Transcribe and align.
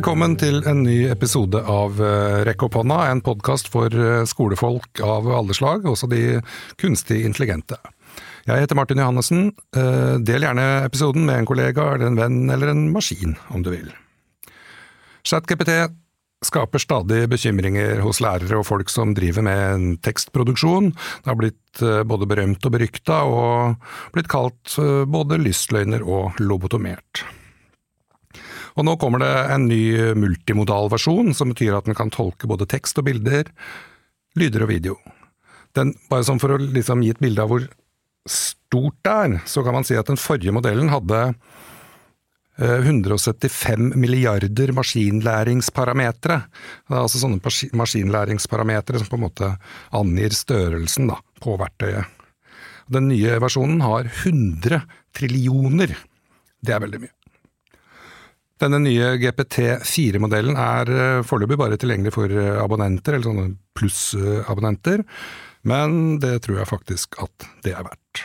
Velkommen 0.00 0.32
til 0.40 0.62
en 0.64 0.78
ny 0.80 1.10
episode 1.12 1.60
av 1.68 1.98
eh, 2.00 2.38
Rekk 2.48 2.62
opp 2.64 2.78
hånda, 2.78 3.02
en 3.10 3.20
podkast 3.20 3.66
for 3.68 3.92
eh, 3.92 4.22
skolefolk 4.24 5.02
av 5.04 5.26
alle 5.28 5.52
slag, 5.52 5.84
også 5.84 6.06
de 6.08 6.38
kunstig 6.80 7.18
intelligente. 7.28 7.76
Jeg 8.48 8.62
heter 8.62 8.78
Martin 8.78 9.02
Johannessen. 9.02 9.50
Eh, 9.76 10.14
del 10.24 10.46
gjerne 10.46 10.64
episoden 10.86 11.26
med 11.28 11.42
en 11.42 11.48
kollega 11.50 11.84
eller 11.98 12.08
en 12.08 12.16
venn 12.16 12.38
eller 12.54 12.72
en 12.72 12.86
maskin, 12.94 13.34
om 13.52 13.60
du 13.66 13.68
vil. 13.74 13.90
ChatGPT 15.28 15.76
skaper 16.48 16.80
stadig 16.80 17.26
bekymringer 17.28 18.00
hos 18.00 18.22
lærere 18.24 18.62
og 18.62 18.64
folk 18.70 18.88
som 18.88 19.12
driver 19.18 19.44
med 19.44 19.98
tekstproduksjon. 20.06 20.94
Det 20.94 21.28
har 21.28 21.36
blitt 21.42 21.84
både 22.08 22.30
berømt 22.30 22.64
og 22.64 22.72
berykta, 22.78 23.20
og 23.28 24.16
blitt 24.16 24.32
kalt 24.32 24.80
både 25.12 25.42
lystløgner 25.44 26.08
og 26.08 26.40
lobotomert. 26.40 27.26
Og 28.80 28.86
nå 28.88 28.96
kommer 28.96 29.20
det 29.20 29.32
en 29.52 29.66
ny 29.68 29.82
multimodal 30.16 30.88
versjon, 30.88 31.34
som 31.36 31.52
betyr 31.52 31.76
at 31.76 31.88
den 31.88 31.96
kan 31.98 32.12
tolke 32.12 32.48
både 32.48 32.68
tekst 32.70 32.96
og 32.96 33.10
bilder, 33.10 33.50
lyder 34.40 34.64
og 34.64 34.70
video. 34.72 34.96
Den, 35.76 35.92
bare 36.08 36.24
sånn 36.26 36.40
for 36.40 36.56
å 36.56 36.62
liksom 36.62 37.04
gi 37.04 37.12
et 37.12 37.20
bilde 37.20 37.44
av 37.44 37.52
hvor 37.52 37.66
stort 38.24 38.96
det 39.04 39.12
er, 39.26 39.36
så 39.44 39.64
kan 39.66 39.76
man 39.76 39.84
si 39.86 39.98
at 39.98 40.08
den 40.08 40.20
forrige 40.20 40.54
modellen 40.56 40.88
hadde 40.92 41.20
175 42.60 43.92
eh, 43.92 43.98
milliarder 44.00 44.72
maskinlæringsparametere. 44.76 46.40
Det 46.88 46.96
er 46.96 47.04
altså 47.04 47.22
sånne 47.22 47.52
maskinlæringsparametere 47.76 49.00
som 49.00 49.12
på 49.12 49.20
en 49.20 49.26
måte 49.28 49.52
angir 49.96 50.36
størrelsen 50.36 51.12
da, 51.12 51.20
på 51.40 51.56
verktøyet. 51.60 52.16
Den 52.90 53.06
nye 53.12 53.38
versjonen 53.44 53.84
har 53.84 54.08
100 54.08 54.82
trillioner. 55.14 55.94
Det 56.60 56.74
er 56.74 56.82
veldig 56.82 57.04
mye. 57.04 57.19
Denne 58.60 58.80
nye 58.82 59.14
GPT4-modellen 59.20 60.58
er 60.60 60.90
eh, 60.92 61.22
foreløpig 61.24 61.56
bare 61.60 61.78
tilgjengelig 61.80 62.12
for 62.12 62.32
eh, 62.32 62.58
abonnenter, 62.60 63.16
eller 63.16 63.30
sånne 63.30 63.46
plussabonnenter, 63.78 65.04
men 65.70 66.18
det 66.20 66.42
tror 66.44 66.60
jeg 66.60 66.68
faktisk 66.68 67.16
at 67.24 67.48
det 67.64 67.72
er 67.72 67.86
verdt. 67.86 68.22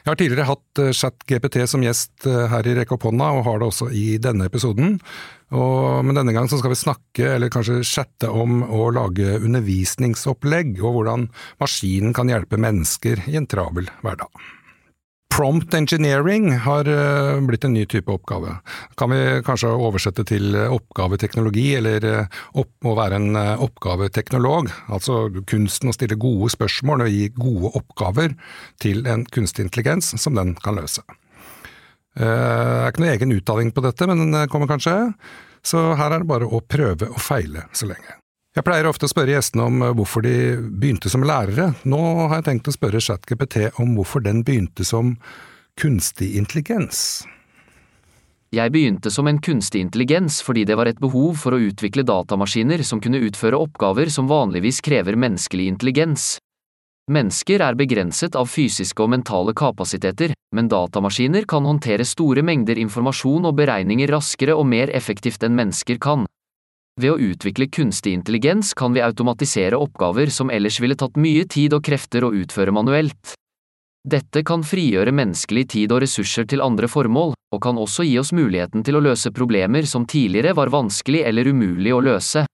Jeg 0.00 0.08
har 0.08 0.16
tidligere 0.16 0.48
hatt 0.48 0.80
eh, 0.80 0.94
ChatGPT 0.96 1.58
som 1.68 1.84
gjest 1.84 2.24
her 2.24 2.64
i 2.64 2.78
Rekke 2.78 2.96
opp 2.96 3.04
hånda, 3.10 3.28
og 3.36 3.44
har 3.44 3.60
det 3.60 3.68
også 3.68 3.90
i 3.92 4.06
denne 4.24 4.48
episoden. 4.48 4.96
Og, 5.52 6.00
men 6.06 6.16
denne 6.16 6.32
gang 6.32 6.48
skal 6.48 6.72
vi 6.72 6.78
snakke, 6.80 7.26
eller 7.34 7.52
kanskje 7.52 7.82
chatte 7.84 8.30
om 8.32 8.62
å 8.64 8.88
lage 8.96 9.36
undervisningsopplegg, 9.42 10.78
og 10.80 10.96
hvordan 10.96 11.28
maskinen 11.60 12.16
kan 12.16 12.32
hjelpe 12.32 12.60
mennesker 12.62 13.26
i 13.28 13.36
en 13.36 13.50
travel 13.50 13.92
hverdag. 14.00 14.32
Prompt 15.30 15.74
engineering 15.74 16.50
har 16.64 16.88
eh, 16.90 17.40
blitt 17.46 17.64
en 17.64 17.72
ny 17.72 17.84
type 17.86 18.12
oppgave. 18.12 18.56
Kan 18.98 19.12
vi 19.14 19.20
kanskje 19.46 19.70
oversette 19.70 20.24
til 20.26 20.56
oppgaveteknologi, 20.58 21.68
eller 21.78 22.06
eh, 22.08 22.40
opp, 22.58 22.72
å 22.84 22.96
være 22.98 23.20
en 23.20 23.38
eh, 23.38 23.62
oppgaveteknolog? 23.62 24.72
Altså 24.90 25.22
kunsten 25.48 25.92
å 25.92 25.96
stille 25.96 26.18
gode 26.20 26.50
spørsmål 26.56 27.06
og 27.06 27.14
gi 27.14 27.30
gode 27.38 27.72
oppgaver 27.80 28.34
til 28.82 29.06
en 29.08 29.24
kunstig 29.30 29.68
intelligens 29.68 30.12
som 30.18 30.36
den 30.36 30.56
kan 30.60 30.80
løse. 30.80 31.06
Det 32.10 32.26
er 32.26 32.90
ikke 32.90 33.04
noe 33.04 33.12
egen 33.14 33.32
utdanning 33.36 33.70
på 33.72 33.84
dette, 33.86 34.06
men 34.10 34.26
den 34.26 34.48
kommer 34.50 34.68
kanskje. 34.68 34.96
Så 35.62 35.92
her 35.94 36.10
er 36.10 36.24
det 36.24 36.28
bare 36.28 36.48
å 36.50 36.60
prøve 36.60 37.06
og 37.14 37.22
feile 37.22 37.68
så 37.72 37.86
lenge. 37.88 38.19
Jeg 38.50 38.66
pleier 38.66 38.88
ofte 38.90 39.06
å 39.06 39.10
spørre 39.12 39.36
gjestene 39.36 39.62
om 39.62 39.82
eh, 39.84 39.92
hvorfor 39.94 40.24
de 40.26 40.34
begynte 40.58 41.10
som 41.12 41.22
lærere. 41.22 41.68
Nå 41.86 42.00
har 42.26 42.40
jeg 42.40 42.48
tenkt 42.48 42.70
å 42.70 42.74
spørre 42.74 43.02
ChatGPT 43.02 43.68
om 43.78 43.94
hvorfor 43.94 44.24
den 44.24 44.42
begynte 44.46 44.86
som 44.86 45.14
kunstig 45.78 46.32
intelligens. 46.40 47.22
Jeg 48.50 48.72
begynte 48.74 49.12
som 49.14 49.28
en 49.30 49.38
kunstig 49.38 49.84
intelligens 49.84 50.40
fordi 50.42 50.64
det 50.66 50.74
var 50.74 50.90
et 50.90 50.98
behov 50.98 51.36
for 51.38 51.54
å 51.54 51.60
utvikle 51.62 52.02
datamaskiner 52.02 52.82
som 52.82 52.98
kunne 52.98 53.20
utføre 53.22 53.60
oppgaver 53.62 54.10
som 54.10 54.26
vanligvis 54.26 54.82
krever 54.82 55.14
menneskelig 55.14 55.68
intelligens. 55.70 56.32
Mennesker 57.10 57.62
er 57.62 57.78
begrenset 57.78 58.34
av 58.38 58.50
fysiske 58.50 59.02
og 59.02 59.12
mentale 59.14 59.54
kapasiteter, 59.54 60.34
men 60.54 60.66
datamaskiner 60.70 61.46
kan 61.46 61.66
håndtere 61.66 62.06
store 62.06 62.42
mengder 62.42 62.82
informasjon 62.82 63.46
og 63.46 63.54
beregninger 63.62 64.10
raskere 64.10 64.58
og 64.58 64.66
mer 64.66 64.90
effektivt 64.90 65.46
enn 65.46 65.54
mennesker 65.58 66.02
kan. 66.02 66.26
Ved 66.98 67.12
å 67.12 67.18
utvikle 67.20 67.68
kunstig 67.70 68.16
intelligens 68.16 68.72
kan 68.74 68.96
vi 68.96 69.04
automatisere 69.04 69.78
oppgaver 69.78 70.32
som 70.32 70.50
ellers 70.50 70.80
ville 70.80 70.96
tatt 70.98 71.20
mye 71.20 71.44
tid 71.46 71.76
og 71.76 71.84
krefter 71.86 72.26
å 72.26 72.32
utføre 72.34 72.74
manuelt. 72.74 73.36
Dette 74.00 74.40
kan 74.48 74.62
frigjøre 74.64 75.12
menneskelig 75.12 75.66
tid 75.74 75.92
og 75.92 76.00
ressurser 76.02 76.46
til 76.48 76.62
andre 76.64 76.88
formål, 76.88 77.34
og 77.52 77.60
kan 77.60 77.76
også 77.76 78.06
gi 78.08 78.14
oss 78.20 78.32
muligheten 78.32 78.84
til 78.86 78.96
å 78.96 79.02
løse 79.04 79.32
problemer 79.36 79.84
som 79.84 80.06
tidligere 80.08 80.54
var 80.56 80.72
vanskelig 80.72 81.20
eller 81.28 81.50
umulig 81.52 81.92
å 81.92 82.00
løse. 82.00 82.46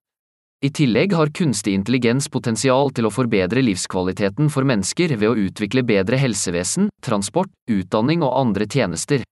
I 0.64 0.70
tillegg 0.74 1.12
har 1.14 1.30
kunstig 1.36 1.76
intelligens 1.76 2.26
potensial 2.32 2.90
til 2.96 3.06
å 3.06 3.12
forbedre 3.12 3.62
livskvaliteten 3.62 4.48
for 4.50 4.66
mennesker 4.66 5.12
ved 5.14 5.28
å 5.28 5.36
utvikle 5.36 5.84
bedre 5.86 6.18
helsevesen, 6.18 6.88
transport, 7.04 7.52
utdanning 7.70 8.24
og 8.24 8.34
andre 8.40 8.66
tjenester. 8.66 9.22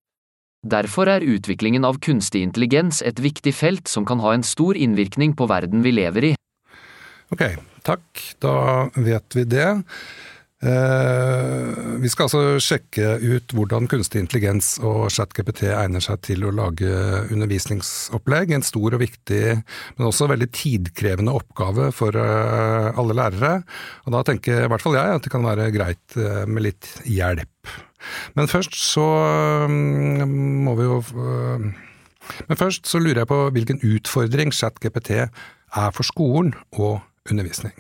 Derfor 0.65 1.11
er 1.13 1.27
utviklingen 1.29 1.85
av 1.85 2.01
kunstig 2.05 2.41
intelligens 2.41 3.03
et 3.05 3.21
viktig 3.21 3.53
felt 3.53 3.91
som 3.91 4.07
kan 4.09 4.23
ha 4.25 4.33
en 4.33 4.47
stor 4.47 4.77
innvirkning 4.77 5.37
på 5.37 5.49
verden 5.51 5.85
vi 5.85 5.93
lever 5.93 6.31
i. 6.31 6.35
Ok, 7.35 7.45
takk. 7.85 8.07
Da 8.41 8.55
vet 8.97 9.37
vi 9.37 9.45
det. 9.49 9.69
Eh, 10.65 11.71
vi 12.01 12.09
skal 12.09 12.29
altså 12.29 12.57
sjekke 12.63 13.19
ut 13.21 13.53
hvordan 13.53 13.89
kunstig 13.91 14.23
intelligens 14.23 14.79
og 14.81 15.11
ChatGPT 15.13 15.67
egner 15.69 16.01
seg 16.05 16.23
til 16.25 16.47
å 16.47 16.55
lage 16.55 16.89
undervisningsopplegg. 17.35 18.55
En 18.57 18.65
stor 18.65 18.97
og 18.97 19.03
viktig, 19.03 19.43
men 19.99 20.09
også 20.09 20.31
veldig 20.33 20.49
tidkrevende 20.57 21.35
oppgave 21.37 21.91
for 21.97 22.17
eh, 22.17 22.89
alle 22.97 23.19
lærere. 23.19 23.59
Og 24.07 24.17
da 24.17 24.25
tenker 24.25 24.65
i 24.65 24.71
hvert 24.73 24.85
fall 24.85 24.97
jeg 24.97 25.19
at 25.19 25.27
det 25.27 25.35
kan 25.35 25.45
være 25.45 25.69
greit 25.75 26.17
eh, 26.17 26.45
med 26.49 26.71
litt 26.71 26.95
hjelp. 27.05 27.75
Men 28.35 28.51
først 28.51 28.77
så 28.77 29.07
mm, 29.69 30.29
må 30.67 30.75
vi 30.79 30.87
jo 30.89 30.99
øh, 30.99 31.73
Men 32.49 32.57
først 32.57 32.87
så 32.89 32.99
lurer 32.99 33.25
jeg 33.25 33.29
på 33.29 33.41
hvilken 33.51 33.81
utfordring 33.85 34.53
ChatGPT 34.53 35.11
er 35.11 35.91
for 35.93 36.03
skolen 36.03 36.55
og 36.73 37.01
undervisning. 37.31 37.75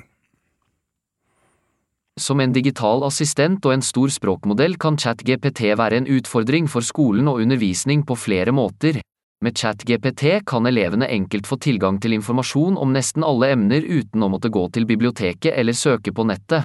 Som 2.20 2.38
en 2.40 2.52
digital 2.54 3.02
assistent 3.02 3.64
og 3.66 3.72
en 3.74 3.82
stor 3.82 4.12
språkmodell 4.12 4.76
kan 4.78 4.98
ChatGPT 4.98 5.72
være 5.80 5.96
en 5.98 6.06
utfordring 6.06 6.68
for 6.70 6.84
skolen 6.86 7.26
og 7.28 7.40
undervisning 7.42 8.04
på 8.06 8.14
flere 8.14 8.52
måter. 8.52 9.00
Med 9.42 9.58
ChatGPT 9.58 10.44
kan 10.46 10.66
elevene 10.66 11.08
enkelt 11.10 11.48
få 11.50 11.58
tilgang 11.58 11.98
til 12.00 12.14
informasjon 12.14 12.78
om 12.78 12.92
nesten 12.94 13.26
alle 13.26 13.50
emner 13.56 13.82
uten 13.82 14.22
å 14.22 14.30
måtte 14.30 14.52
gå 14.52 14.62
til 14.76 14.86
biblioteket 14.86 15.52
eller 15.58 15.74
søke 15.74 16.14
på 16.14 16.28
nettet. 16.28 16.62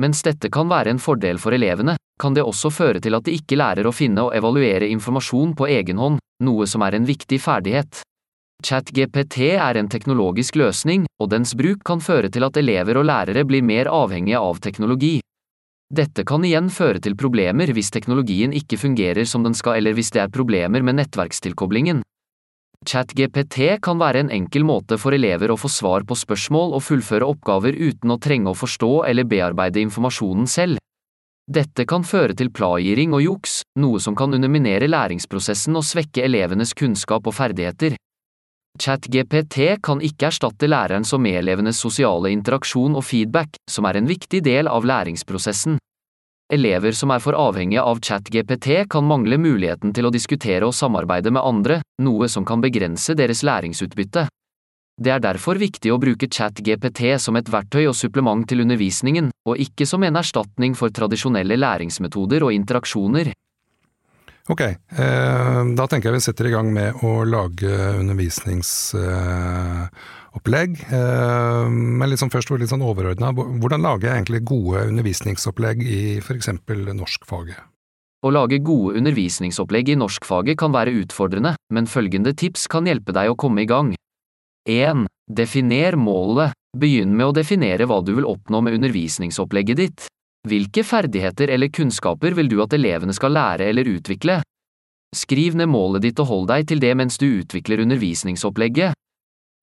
Mens 0.00 0.20
dette 0.22 0.50
kan 0.52 0.68
være 0.68 0.92
en 0.92 1.00
fordel 1.00 1.38
for 1.40 1.56
elevene, 1.56 1.96
kan 2.20 2.34
det 2.36 2.44
også 2.44 2.70
føre 2.72 3.00
til 3.00 3.16
at 3.16 3.24
de 3.24 3.36
ikke 3.36 3.56
lærer 3.56 3.88
å 3.88 3.94
finne 3.96 4.26
og 4.26 4.34
evaluere 4.36 4.88
informasjon 4.92 5.54
på 5.56 5.68
egen 5.72 6.00
hånd, 6.00 6.20
noe 6.44 6.66
som 6.68 6.84
er 6.84 6.98
en 6.98 7.08
viktig 7.08 7.38
ferdighet. 7.40 8.02
ChatGPT 8.64 9.52
er 9.56 9.76
en 9.76 9.88
teknologisk 9.92 10.56
løsning, 10.56 11.04
og 11.20 11.30
dens 11.32 11.52
bruk 11.56 11.84
kan 11.84 12.00
føre 12.00 12.30
til 12.32 12.44
at 12.44 12.56
elever 12.56 13.00
og 13.00 13.08
lærere 13.08 13.44
blir 13.48 13.64
mer 13.64 13.88
avhengige 13.92 14.40
av 14.40 14.60
teknologi. 14.64 15.18
Dette 15.92 16.24
kan 16.26 16.44
igjen 16.44 16.68
føre 16.72 16.98
til 16.98 17.14
problemer 17.14 17.70
hvis 17.72 17.92
teknologien 17.94 18.52
ikke 18.56 18.80
fungerer 18.80 19.28
som 19.28 19.44
den 19.46 19.54
skal 19.54 19.78
eller 19.78 19.94
hvis 19.94 20.10
det 20.16 20.24
er 20.24 20.32
problemer 20.34 20.82
med 20.82 20.98
nettverkstilkoblingen. 20.98 22.00
ChatGPT 22.86 23.80
kan 23.82 23.98
være 23.98 24.20
en 24.22 24.30
enkel 24.30 24.62
måte 24.66 24.94
for 25.00 25.14
elever 25.16 25.50
å 25.50 25.58
få 25.58 25.66
svar 25.72 26.04
på 26.06 26.14
spørsmål 26.14 26.76
og 26.76 26.84
fullføre 26.86 27.26
oppgaver 27.26 27.74
uten 27.74 28.14
å 28.14 28.18
trenge 28.22 28.52
å 28.52 28.58
forstå 28.58 28.90
eller 29.08 29.26
bearbeide 29.26 29.82
informasjonen 29.82 30.46
selv. 30.46 30.78
Dette 31.46 31.86
kan 31.86 32.06
føre 32.06 32.34
til 32.38 32.50
plagiering 32.54 33.14
og 33.14 33.22
juks, 33.22 33.60
noe 33.78 33.98
som 34.02 34.14
kan 34.18 34.34
underminere 34.34 34.88
læringsprosessen 34.90 35.78
og 35.78 35.86
svekke 35.86 36.24
elevenes 36.26 36.74
kunnskap 36.78 37.26
og 37.26 37.34
ferdigheter. 37.34 37.98
ChatGPT 38.78 39.80
kan 39.82 40.02
ikke 40.04 40.28
erstatte 40.30 40.68
lærerens 40.70 41.14
og 41.16 41.22
medelevenes 41.24 41.80
sosiale 41.80 42.30
interaksjon 42.34 42.98
og 42.98 43.06
feedback, 43.08 43.58
som 43.70 43.86
er 43.88 43.98
en 43.98 44.10
viktig 44.10 44.42
del 44.46 44.70
av 44.70 44.86
læringsprosessen. 44.86 45.78
Elever 46.46 46.94
som 46.94 47.10
er 47.10 47.18
for 47.18 47.34
avhengige 47.34 47.82
av 47.82 47.98
ChatGPT 47.98 48.84
kan 48.90 49.06
mangle 49.06 49.34
muligheten 49.34 49.90
til 49.94 50.06
å 50.06 50.12
diskutere 50.14 50.62
og 50.68 50.76
samarbeide 50.78 51.32
med 51.34 51.42
andre, 51.42 51.80
noe 52.06 52.28
som 52.30 52.44
kan 52.46 52.60
begrense 52.62 53.16
deres 53.18 53.42
læringsutbytte. 53.42 54.28
Det 54.96 55.10
er 55.10 55.24
derfor 55.24 55.58
viktig 55.58 55.90
å 55.90 55.98
bruke 55.98 56.28
ChatGPT 56.30 57.16
som 57.20 57.36
et 57.36 57.50
verktøy 57.50 57.88
og 57.90 57.96
supplement 57.98 58.46
til 58.46 58.62
undervisningen, 58.62 59.32
og 59.44 59.58
ikke 59.58 59.88
som 59.90 60.06
en 60.06 60.20
erstatning 60.22 60.76
for 60.78 60.94
tradisjonelle 60.94 61.58
læringsmetoder 61.58 62.46
og 62.46 62.54
interaksjoner. 62.54 63.32
Ok, 64.46 64.62
eh, 64.62 65.60
da 65.74 65.88
tenker 65.90 66.12
jeg 66.12 66.20
vi 66.20 66.26
setter 66.28 66.46
i 66.46 66.54
gang 66.54 66.70
med 66.70 67.02
å 67.02 67.24
lage 67.26 67.74
undervisnings... 67.98 68.92
Opplegg. 70.36 70.76
Eh, 70.92 71.68
men 71.70 72.10
liksom 72.12 72.30
først 72.32 72.52
litt 72.60 72.72
sånn 72.72 72.84
overordna, 72.84 73.32
hvordan 73.32 73.84
lager 73.84 74.10
jeg 74.10 74.20
egentlig 74.20 74.42
gode 74.48 74.84
undervisningsopplegg 74.90 75.82
i 75.86 76.00
f.eks. 76.20 76.52
norskfaget? 76.92 77.62
Å 78.26 78.32
lage 78.32 78.58
gode 78.64 78.96
undervisningsopplegg 78.98 79.92
i 79.92 79.98
norskfaget 80.00 80.58
kan 80.58 80.72
være 80.74 80.94
utfordrende, 81.02 81.54
men 81.72 81.88
følgende 81.88 82.32
tips 82.34 82.66
kan 82.72 82.88
hjelpe 82.88 83.14
deg 83.14 83.30
å 83.30 83.38
komme 83.38 83.62
i 83.62 83.70
gang. 83.70 83.94
1. 84.66 85.06
Definer 85.30 85.96
målet. 86.00 86.52
Begynn 86.76 87.14
med 87.16 87.30
å 87.30 87.32
definere 87.32 87.86
hva 87.88 88.02
du 88.04 88.10
vil 88.18 88.26
oppnå 88.28 88.58
med 88.60 88.74
undervisningsopplegget 88.76 89.78
ditt. 89.80 90.08
Hvilke 90.46 90.82
ferdigheter 90.84 91.48
eller 91.54 91.72
kunnskaper 91.72 92.36
vil 92.36 92.50
du 92.52 92.58
at 92.60 92.74
elevene 92.76 93.14
skal 93.16 93.32
lære 93.32 93.70
eller 93.70 93.88
utvikle? 93.88 94.42
Skriv 95.16 95.56
ned 95.56 95.70
målet 95.72 96.04
ditt 96.04 96.20
og 96.20 96.28
hold 96.28 96.50
deg 96.50 96.66
til 96.68 96.82
det 96.82 96.92
mens 96.98 97.16
du 97.22 97.24
utvikler 97.30 97.80
undervisningsopplegget. 97.86 98.92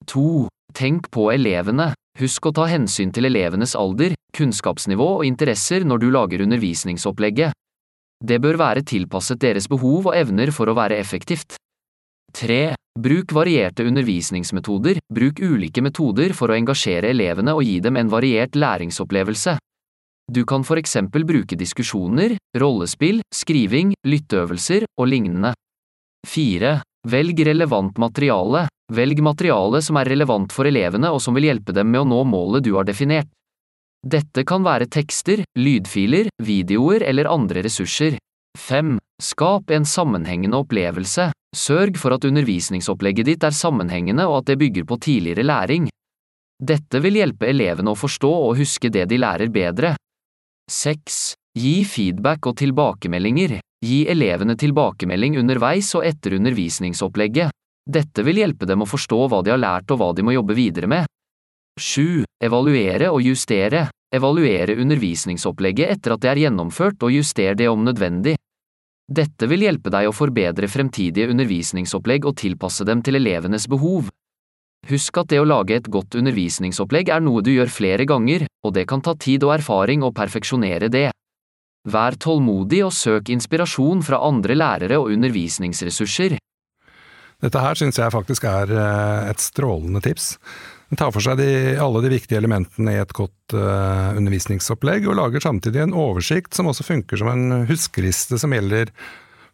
2. 0.10 0.48
Tenk 0.74 1.12
på 1.14 1.28
elevene. 1.34 1.92
Husk 2.20 2.48
å 2.50 2.54
ta 2.54 2.66
hensyn 2.70 3.12
til 3.14 3.28
elevenes 3.30 3.76
alder, 3.78 4.14
kunnskapsnivå 4.38 5.08
og 5.20 5.26
interesser 5.26 5.86
når 5.86 6.02
du 6.02 6.08
lager 6.14 6.44
undervisningsopplegget. 6.46 7.54
Det 8.24 8.40
bør 8.42 8.58
være 8.58 8.86
tilpasset 8.88 9.42
deres 9.42 9.68
behov 9.70 10.10
og 10.10 10.16
evner 10.18 10.54
for 10.56 10.70
å 10.70 10.78
være 10.78 10.98
effektivt. 11.02 11.58
3. 12.34 12.74
Bruk 13.00 13.34
varierte 13.34 13.86
undervisningsmetoder, 13.86 15.00
bruk 15.14 15.42
ulike 15.42 15.82
metoder 15.86 16.34
for 16.38 16.50
å 16.50 16.58
engasjere 16.58 17.12
elevene 17.14 17.54
og 17.54 17.66
gi 17.66 17.80
dem 17.84 17.98
en 17.98 18.10
variert 18.10 18.58
læringsopplevelse. 18.58 19.58
Du 20.34 20.42
kan 20.48 20.64
for 20.64 20.80
eksempel 20.80 21.26
bruke 21.28 21.58
diskusjoner, 21.60 22.38
rollespill, 22.58 23.22
skriving, 23.34 23.94
lytteøvelser 24.08 24.88
og 24.98 25.10
lignende. 25.12 25.54
4. 26.30 26.78
Velg 27.12 27.44
relevant 27.50 28.00
materiale. 28.00 28.68
Velg 28.94 29.22
materiale 29.26 29.82
som 29.82 29.98
er 29.98 30.12
relevant 30.12 30.54
for 30.54 30.70
elevene 30.70 31.10
og 31.14 31.22
som 31.24 31.34
vil 31.38 31.48
hjelpe 31.50 31.74
dem 31.74 31.90
med 31.90 32.04
å 32.04 32.10
nå 32.10 32.20
målet 32.30 32.66
du 32.66 32.74
har 32.76 32.86
definert. 32.86 33.30
Dette 34.04 34.44
kan 34.44 34.66
være 34.66 34.90
tekster, 34.92 35.46
lydfiler, 35.56 36.28
videoer 36.44 37.06
eller 37.08 37.30
andre 37.32 37.64
ressurser. 37.64 38.18
5. 38.60 38.98
Skap 39.24 39.72
en 39.72 39.88
sammenhengende 39.88 40.60
opplevelse. 40.60 41.32
Sørg 41.56 41.98
for 42.02 42.14
at 42.14 42.26
undervisningsopplegget 42.28 43.30
ditt 43.32 43.46
er 43.48 43.56
sammenhengende 43.56 44.28
og 44.30 44.42
at 44.42 44.52
det 44.52 44.60
bygger 44.62 44.86
på 44.90 45.00
tidligere 45.08 45.48
læring. 45.48 45.88
Dette 46.64 47.00
vil 47.02 47.18
hjelpe 47.22 47.50
elevene 47.50 47.94
å 47.94 47.98
forstå 47.98 48.34
og 48.50 48.60
huske 48.60 48.92
det 48.94 49.08
de 49.10 49.20
lærer 49.22 49.50
bedre. 49.54 49.96
6. 50.72 51.34
Gi 51.60 51.76
feedback 51.88 52.46
og 52.50 52.60
tilbakemeldinger. 52.62 53.58
Gi 53.84 54.04
elevene 54.12 54.56
tilbakemelding 54.60 55.40
underveis 55.42 55.90
og 55.98 56.06
etter 56.08 56.38
undervisningsopplegget. 56.38 57.52
Dette 57.84 58.24
vil 58.24 58.40
hjelpe 58.40 58.68
dem 58.70 58.84
å 58.84 58.88
forstå 58.88 59.26
hva 59.28 59.42
de 59.44 59.52
har 59.52 59.60
lært 59.60 59.92
og 59.92 60.00
hva 60.00 60.14
de 60.16 60.24
må 60.24 60.36
jobbe 60.36 60.56
videre 60.56 60.88
med. 60.88 61.10
7. 61.80 62.24
Evaluere 62.44 63.10
og 63.12 63.24
justere. 63.26 63.90
Evaluere 64.14 64.76
undervisningsopplegget 64.78 65.90
etter 65.98 66.14
at 66.14 66.22
det 66.22 66.30
er 66.32 66.42
gjennomført 66.46 67.02
og 67.04 67.16
juster 67.16 67.58
det 67.58 67.68
om 67.72 67.82
nødvendig. 67.84 68.36
Dette 69.10 69.50
vil 69.50 69.66
hjelpe 69.66 69.92
deg 69.92 70.08
å 70.08 70.16
forbedre 70.16 70.70
fremtidige 70.70 71.34
undervisningsopplegg 71.34 72.28
og 72.30 72.38
tilpasse 72.40 72.86
dem 72.88 73.02
til 73.04 73.18
elevenes 73.20 73.66
behov. 73.68 74.12
Husk 74.88 75.18
at 75.20 75.32
det 75.32 75.42
å 75.42 75.48
lage 75.48 75.76
et 75.80 75.90
godt 75.92 76.16
undervisningsopplegg 76.20 77.10
er 77.16 77.24
noe 77.24 77.42
du 77.44 77.52
gjør 77.56 77.72
flere 77.72 78.06
ganger, 78.08 78.46
og 78.64 78.76
det 78.78 78.86
kan 78.88 79.04
ta 79.04 79.16
tid 79.16 79.44
og 79.48 79.56
erfaring 79.58 80.04
å 80.04 80.14
perfeksjonere 80.16 80.92
det. 80.94 81.10
Vær 81.90 82.16
tålmodig 82.16 82.84
og 82.86 82.94
søk 82.96 83.34
inspirasjon 83.34 84.04
fra 84.08 84.22
andre 84.24 84.56
lærere 84.56 85.02
og 85.02 85.12
undervisningsressurser. 85.18 86.38
Dette 87.44 87.60
her 87.60 87.76
syns 87.76 88.00
jeg 88.00 88.14
faktisk 88.14 88.46
er 88.48 88.72
eh, 88.72 89.32
et 89.34 89.44
strålende 89.44 90.00
tips. 90.04 90.38
Den 90.94 91.00
tar 91.02 91.12
for 91.12 91.26
seg 91.26 91.40
de, 91.42 91.50
alle 91.82 92.04
de 92.04 92.12
viktige 92.14 92.38
elementene 92.40 92.94
i 92.94 93.02
et 93.02 93.14
godt 93.18 93.56
uh, 93.58 94.14
undervisningsopplegg, 94.14 95.08
og 95.10 95.18
lager 95.18 95.42
samtidig 95.42 95.82
en 95.82 95.96
oversikt 95.98 96.54
som 96.54 96.70
også 96.70 96.86
funker 96.86 97.18
som 97.18 97.32
en 97.32 97.64
huskeliste 97.66 98.38
som 98.38 98.54
gjelder 98.54 98.92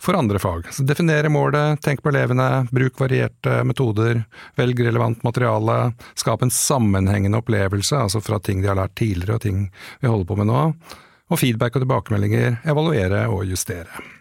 for 0.04 0.20
andre 0.20 0.40
fag. 0.44 0.68
Så 0.76 0.84
Definere 0.84 1.32
målet, 1.32 1.80
tenk 1.86 2.04
på 2.04 2.12
elevene, 2.12 2.68
bruk 2.76 3.00
varierte 3.00 3.62
metoder, 3.64 4.26
velg 4.60 4.84
relevant 4.84 5.24
materiale, 5.24 5.80
skap 6.12 6.44
en 6.44 6.52
sammenhengende 6.52 7.40
opplevelse, 7.40 7.96
altså 7.96 8.20
fra 8.24 8.44
ting 8.44 8.60
de 8.60 8.74
har 8.74 8.80
lært 8.80 9.00
tidligere 9.00 9.40
og 9.40 9.48
ting 9.48 9.66
vi 10.04 10.12
holder 10.12 10.28
på 10.28 10.42
med 10.44 10.52
nå, 10.52 10.62
og 11.32 11.40
feedback 11.40 11.80
og 11.80 11.88
tilbakemeldinger, 11.88 12.62
evaluere 12.68 13.30
og 13.32 13.48
justere. 13.48 14.19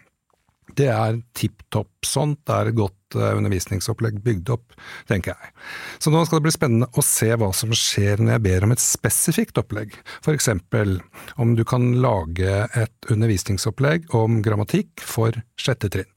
Det 0.79 0.87
er 0.87 1.17
tipp 1.35 1.65
topp 1.73 2.07
sånt, 2.07 2.39
det 2.47 2.55
er 2.55 2.69
et 2.69 2.77
godt 2.77 3.17
eh, 3.17 3.33
undervisningsopplegg 3.35 4.21
bygd 4.23 4.51
opp, 4.53 4.77
tenker 5.09 5.33
jeg. 5.35 5.51
Så 5.99 6.13
nå 6.13 6.21
skal 6.23 6.39
det 6.39 6.45
bli 6.45 6.53
spennende 6.55 6.87
å 6.95 7.03
se 7.03 7.33
hva 7.35 7.49
som 7.55 7.73
skjer 7.75 8.23
når 8.23 8.37
jeg 8.37 8.43
ber 8.45 8.67
om 8.67 8.75
et 8.75 8.83
spesifikt 8.83 9.59
opplegg, 9.59 9.97
eksempel 10.29 10.99
om 11.41 11.55
du 11.57 11.65
kan 11.67 11.91
lage 11.99 12.63
et 12.79 13.11
undervisningsopplegg 13.11 14.13
om 14.15 14.39
grammatikk 14.45 15.03
for 15.03 15.35
sjette 15.59 15.91
trinn. 15.91 16.11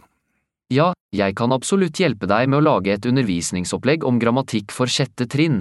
Ja, 0.73 0.93
jeg 1.13 1.35
kan 1.37 1.53
absolutt 1.53 1.99
hjelpe 2.01 2.29
deg 2.31 2.47
med 2.49 2.63
å 2.63 2.65
lage 2.65 2.95
et 2.95 3.09
undervisningsopplegg 3.09 4.07
om 4.09 4.21
grammatikk 4.23 4.73
for 4.73 4.89
sjette 4.89 5.27
trinn. 5.29 5.59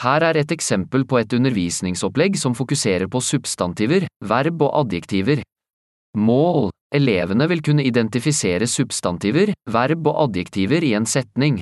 Her 0.00 0.24
er 0.24 0.38
et 0.40 0.52
eksempel 0.54 1.04
på 1.08 1.18
et 1.20 1.34
undervisningsopplegg 1.36 2.38
som 2.40 2.54
fokuserer 2.56 3.10
på 3.12 3.20
substantiver, 3.20 4.06
verb 4.24 4.62
og 4.64 4.72
adjektiver. 4.86 5.42
Mål 6.16 6.70
Elevene 6.92 7.46
vil 7.48 7.62
kunne 7.64 7.84
identifisere 7.88 8.66
substantiver, 8.68 9.54
verb 9.72 10.08
og 10.10 10.18
adjektiver 10.26 10.84
i 10.84 10.92
en 10.98 11.08
setning. 11.08 11.58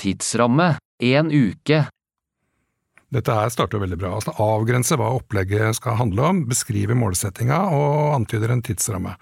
Tidsramme 0.00 0.72
én 1.02 1.30
uke. 1.30 1.84
Dette 3.10 3.34
her 3.34 3.50
starter 3.50 3.82
veldig 3.82 3.98
bra. 3.98 4.16
Altså 4.18 4.34
avgrense 4.42 4.98
hva 4.98 5.12
opplegget 5.18 5.78
skal 5.78 5.98
handle 5.98 6.26
om, 6.26 6.42
beskrive 6.50 6.98
målsettinga 6.98 7.60
og 7.74 8.16
antyder 8.18 8.54
en 8.54 8.62
tidsramme. 8.66 9.14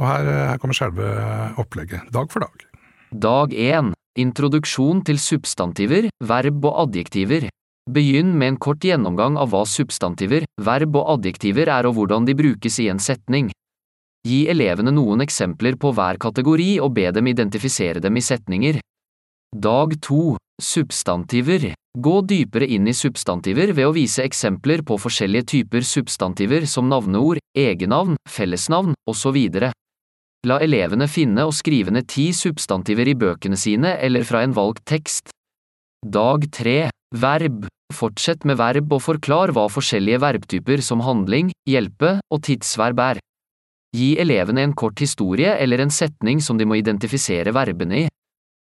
Og 0.00 0.04
her, 0.06 0.32
her 0.52 0.60
kommer 0.62 0.78
selve 0.78 1.06
opplegget, 1.60 2.10
dag 2.14 2.30
for 2.32 2.46
dag. 2.46 2.66
Dag 3.10 3.54
én. 3.54 3.94
Introduksjon 4.18 5.04
til 5.06 5.18
substantiver, 5.22 6.10
verb 6.26 6.66
og 6.66 6.88
adjektiver. 6.88 7.46
Begynn 7.90 8.34
med 8.38 8.54
en 8.54 8.60
kort 8.62 8.82
gjennomgang 8.86 9.38
av 9.38 9.50
hva 9.54 9.62
substantiver, 9.66 10.46
verb 10.58 10.98
og 10.98 11.16
adjektiver 11.16 11.70
er 11.70 11.86
og 11.86 11.96
hvordan 11.98 12.26
de 12.26 12.34
brukes 12.38 12.78
i 12.82 12.90
en 12.90 13.02
setning. 13.02 13.50
Gi 14.20 14.42
elevene 14.52 14.92
noen 14.92 15.24
eksempler 15.24 15.78
på 15.80 15.94
hver 15.96 16.18
kategori 16.20 16.74
og 16.84 16.92
be 16.98 17.06
dem 17.16 17.30
identifisere 17.30 18.02
dem 18.04 18.18
i 18.20 18.22
setninger. 18.24 18.76
Dag 19.56 19.94
2. 20.04 20.36
Substantiver. 20.60 21.70
Gå 21.96 22.16
dypere 22.28 22.68
inn 22.68 22.84
i 22.86 22.94
substantiver 22.94 23.72
ved 23.72 23.88
å 23.88 23.94
vise 23.96 24.22
eksempler 24.22 24.84
på 24.86 24.98
forskjellige 25.00 25.48
typer 25.54 25.86
substantiver 25.88 26.66
som 26.68 26.90
navneord, 26.92 27.40
egennavn, 27.56 28.18
fellesnavn, 28.28 28.92
osv. 29.08 29.38
La 30.46 30.60
elevene 30.60 31.08
finne 31.08 31.48
og 31.48 31.56
skrive 31.56 31.96
ned 31.96 32.06
ti 32.12 32.28
substantiver 32.36 33.08
i 33.08 33.16
bøkene 33.16 33.56
sine 33.56 33.96
eller 34.04 34.28
fra 34.28 34.44
en 34.44 34.52
valgt 34.52 34.84
tekst. 34.84 35.32
Dag 36.04 36.44
3. 36.52 36.90
Verb. 37.24 37.64
Fortsett 37.90 38.44
med 38.44 38.60
verb 38.60 38.92
og 38.92 39.02
forklar 39.02 39.56
hva 39.56 39.64
forskjellige 39.72 40.20
verbtyper 40.22 40.84
som 40.84 41.00
handling, 41.08 41.50
hjelpe 41.66 42.18
og 42.28 42.44
tidsverb 42.46 43.00
er. 43.08 43.24
Gi 43.90 44.12
elevene 44.22 44.62
en 44.62 44.72
kort 44.72 45.00
historie 45.02 45.56
eller 45.58 45.80
en 45.82 45.90
setning 45.90 46.38
som 46.40 46.58
de 46.58 46.66
må 46.68 46.78
identifisere 46.78 47.50
verbene 47.50 48.04
i. 48.04 48.08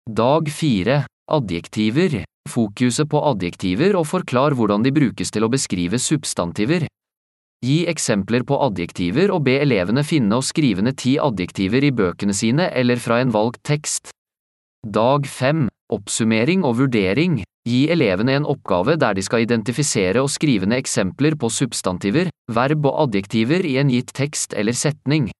Dag 0.06 0.50
4. 0.52 0.98
Adjektiver. 1.32 2.18
Fokuset 2.46 3.08
på 3.10 3.22
adjektiver 3.30 3.96
og 3.96 4.04
forklar 4.06 4.54
hvordan 4.54 4.84
de 4.84 4.92
brukes 4.94 5.32
til 5.32 5.46
å 5.46 5.50
beskrive 5.50 5.98
substantiver. 5.98 6.84
Gi 7.64 7.78
eksempler 7.88 8.44
på 8.46 8.60
adjektiver 8.68 9.32
og 9.32 9.46
be 9.48 9.56
elevene 9.64 10.04
finne 10.04 10.36
og 10.36 10.44
skrive 10.44 10.84
ned 10.84 11.00
ti 11.00 11.16
adjektiver 11.18 11.88
i 11.88 11.94
bøkene 11.96 12.36
sine 12.36 12.68
eller 12.76 13.00
fra 13.00 13.22
en 13.24 13.32
valgt 13.32 13.64
tekst. 13.64 14.12
Dag 14.84 15.24
5. 15.26 15.66
Oppsummering 15.96 16.62
og 16.68 16.76
vurdering. 16.84 17.40
Gi 17.66 17.88
elevene 17.90 18.36
en 18.38 18.44
oppgave 18.46 18.94
der 18.94 19.16
de 19.18 19.24
skal 19.26 19.42
identifisere 19.42 20.22
og 20.22 20.30
skrive 20.30 20.68
ned 20.70 20.84
eksempler 20.84 21.34
på 21.34 21.50
substantiver, 21.50 22.30
verb 22.54 22.86
og 22.86 23.00
adjektiver 23.08 23.66
i 23.66 23.74
en 23.82 23.90
gitt 23.90 24.12
tekst 24.14 24.54
eller 24.54 24.76
setning. 24.76 25.32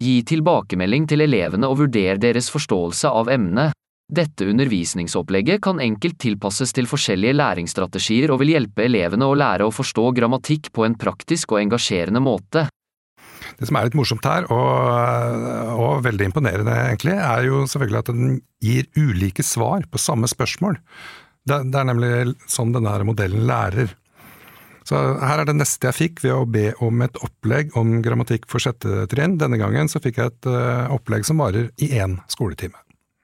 Gi 0.00 0.22
tilbakemelding 0.24 1.04
til 1.10 1.20
elevene 1.26 1.68
og 1.68 1.82
vurder 1.82 2.16
deres 2.22 2.48
forståelse 2.48 3.12
av 3.12 3.28
emnet. 3.28 3.76
Dette 4.10 4.48
undervisningsopplegget 4.48 5.60
kan 5.62 5.84
enkelt 5.84 6.16
tilpasses 6.18 6.72
til 6.74 6.88
forskjellige 6.90 7.36
læringsstrategier 7.36 8.32
og 8.32 8.40
vil 8.40 8.56
hjelpe 8.56 8.88
elevene 8.88 9.28
å 9.28 9.36
lære 9.36 9.68
å 9.68 9.74
forstå 9.74 10.08
grammatikk 10.16 10.72
på 10.74 10.88
en 10.88 10.96
praktisk 10.98 11.52
og 11.52 11.60
engasjerende 11.60 12.24
måte. 12.24 12.64
Det 13.60 13.68
som 13.68 13.76
er 13.76 13.86
litt 13.86 13.98
morsomt 13.98 14.24
her, 14.24 14.48
og, 14.48 15.46
og, 15.76 16.00
veldig 16.08 16.30
imponerende 16.30 16.72
egentlig, 16.88 17.18
er 17.20 17.44
jo 17.44 17.66
selvfølgelig 17.68 18.00
at 18.00 18.10
den 18.14 18.38
gir 18.64 18.88
ulike 18.96 19.44
svar 19.44 19.84
på 19.92 20.00
samme 20.00 20.30
spørsmål. 20.30 20.80
Det, 21.48 21.62
det 21.72 21.80
er 21.80 21.88
nemlig 21.88 22.12
sånn 22.50 22.74
denne 22.74 22.98
modellen 23.08 23.46
lærer. 23.48 23.96
Så 24.86 24.98
her 25.20 25.42
er 25.42 25.46
det 25.46 25.54
neste 25.58 25.90
jeg 25.90 25.96
fikk 25.96 26.22
ved 26.24 26.34
å 26.34 26.46
be 26.50 26.70
om 26.82 27.02
et 27.04 27.18
opplegg 27.22 27.76
om 27.78 28.00
grammatikk 28.02 28.48
for 28.50 28.62
sjette 28.62 29.04
trinn. 29.12 29.36
Denne 29.38 29.60
gangen 29.60 29.90
så 29.92 30.00
fikk 30.02 30.18
jeg 30.18 30.32
et 30.32 30.48
uh, 30.50 30.90
opplegg 30.94 31.26
som 31.28 31.38
varer 31.42 31.68
i 31.78 31.92
én 32.00 32.18
skoletime. 32.32 32.80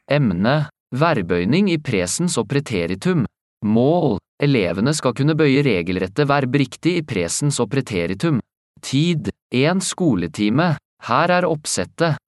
Emne 0.06 0.68
Verbøyning 0.94 1.66
i 1.72 1.80
presens 1.82 2.36
og 2.38 2.46
preteritum. 2.52 3.24
Mål 3.66 4.20
Elevene 4.42 4.92
skal 4.94 5.16
kunne 5.16 5.34
bøye 5.34 5.64
regelrette 5.64 6.26
verb 6.28 6.54
riktig 6.60 6.98
i 7.00 7.04
presens 7.08 7.58
og 7.62 7.70
preteritum. 7.72 8.38
Tid 8.84 9.32
én 9.50 9.80
skoletime. 9.82 10.76
Her 11.08 11.32
er 11.40 11.48
oppsettet. 11.48 12.20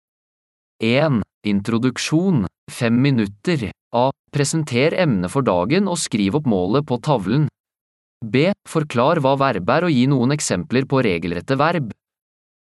1. 0.83 1.23
Introduksjon. 1.47 2.47
5 2.73 3.03
minutter. 3.07 3.69
A. 3.97 4.11
Presenter 4.33 4.93
emnet 5.01 5.33
for 5.33 5.47
dagen 5.47 5.89
og 5.89 5.97
skriv 6.01 6.37
opp 6.37 6.49
målet 6.51 6.85
på 6.89 6.99
tavlen. 7.01 7.47
B. 8.25 8.51
Forklar 8.69 9.21
hva 9.25 9.37
verb 9.41 9.71
er 9.73 9.87
og 9.87 9.95
gi 9.95 10.05
noen 10.11 10.35
eksempler 10.35 10.85
på 10.91 11.01
regelrette 11.07 11.57
verb. 11.57 11.93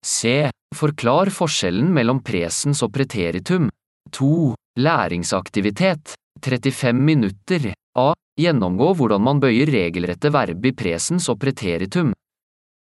C. 0.06 0.48
Forklar 0.76 1.32
forskjellen 1.34 1.90
mellom 1.92 2.22
presens 2.24 2.84
og 2.86 2.94
preteritum. 2.96 3.68
2. 4.16 4.54
Læringsaktivitet. 4.80 6.16
35 6.46 7.02
minutter. 7.02 7.74
A. 7.98 8.14
Gjennomgå 8.40 8.94
hvordan 8.96 9.24
man 9.26 9.42
bøyer 9.42 9.68
regelrette 9.74 10.32
verb 10.32 10.66
i 10.70 10.76
presens 10.78 11.28
og 11.34 11.42
preteritum. 11.42 12.14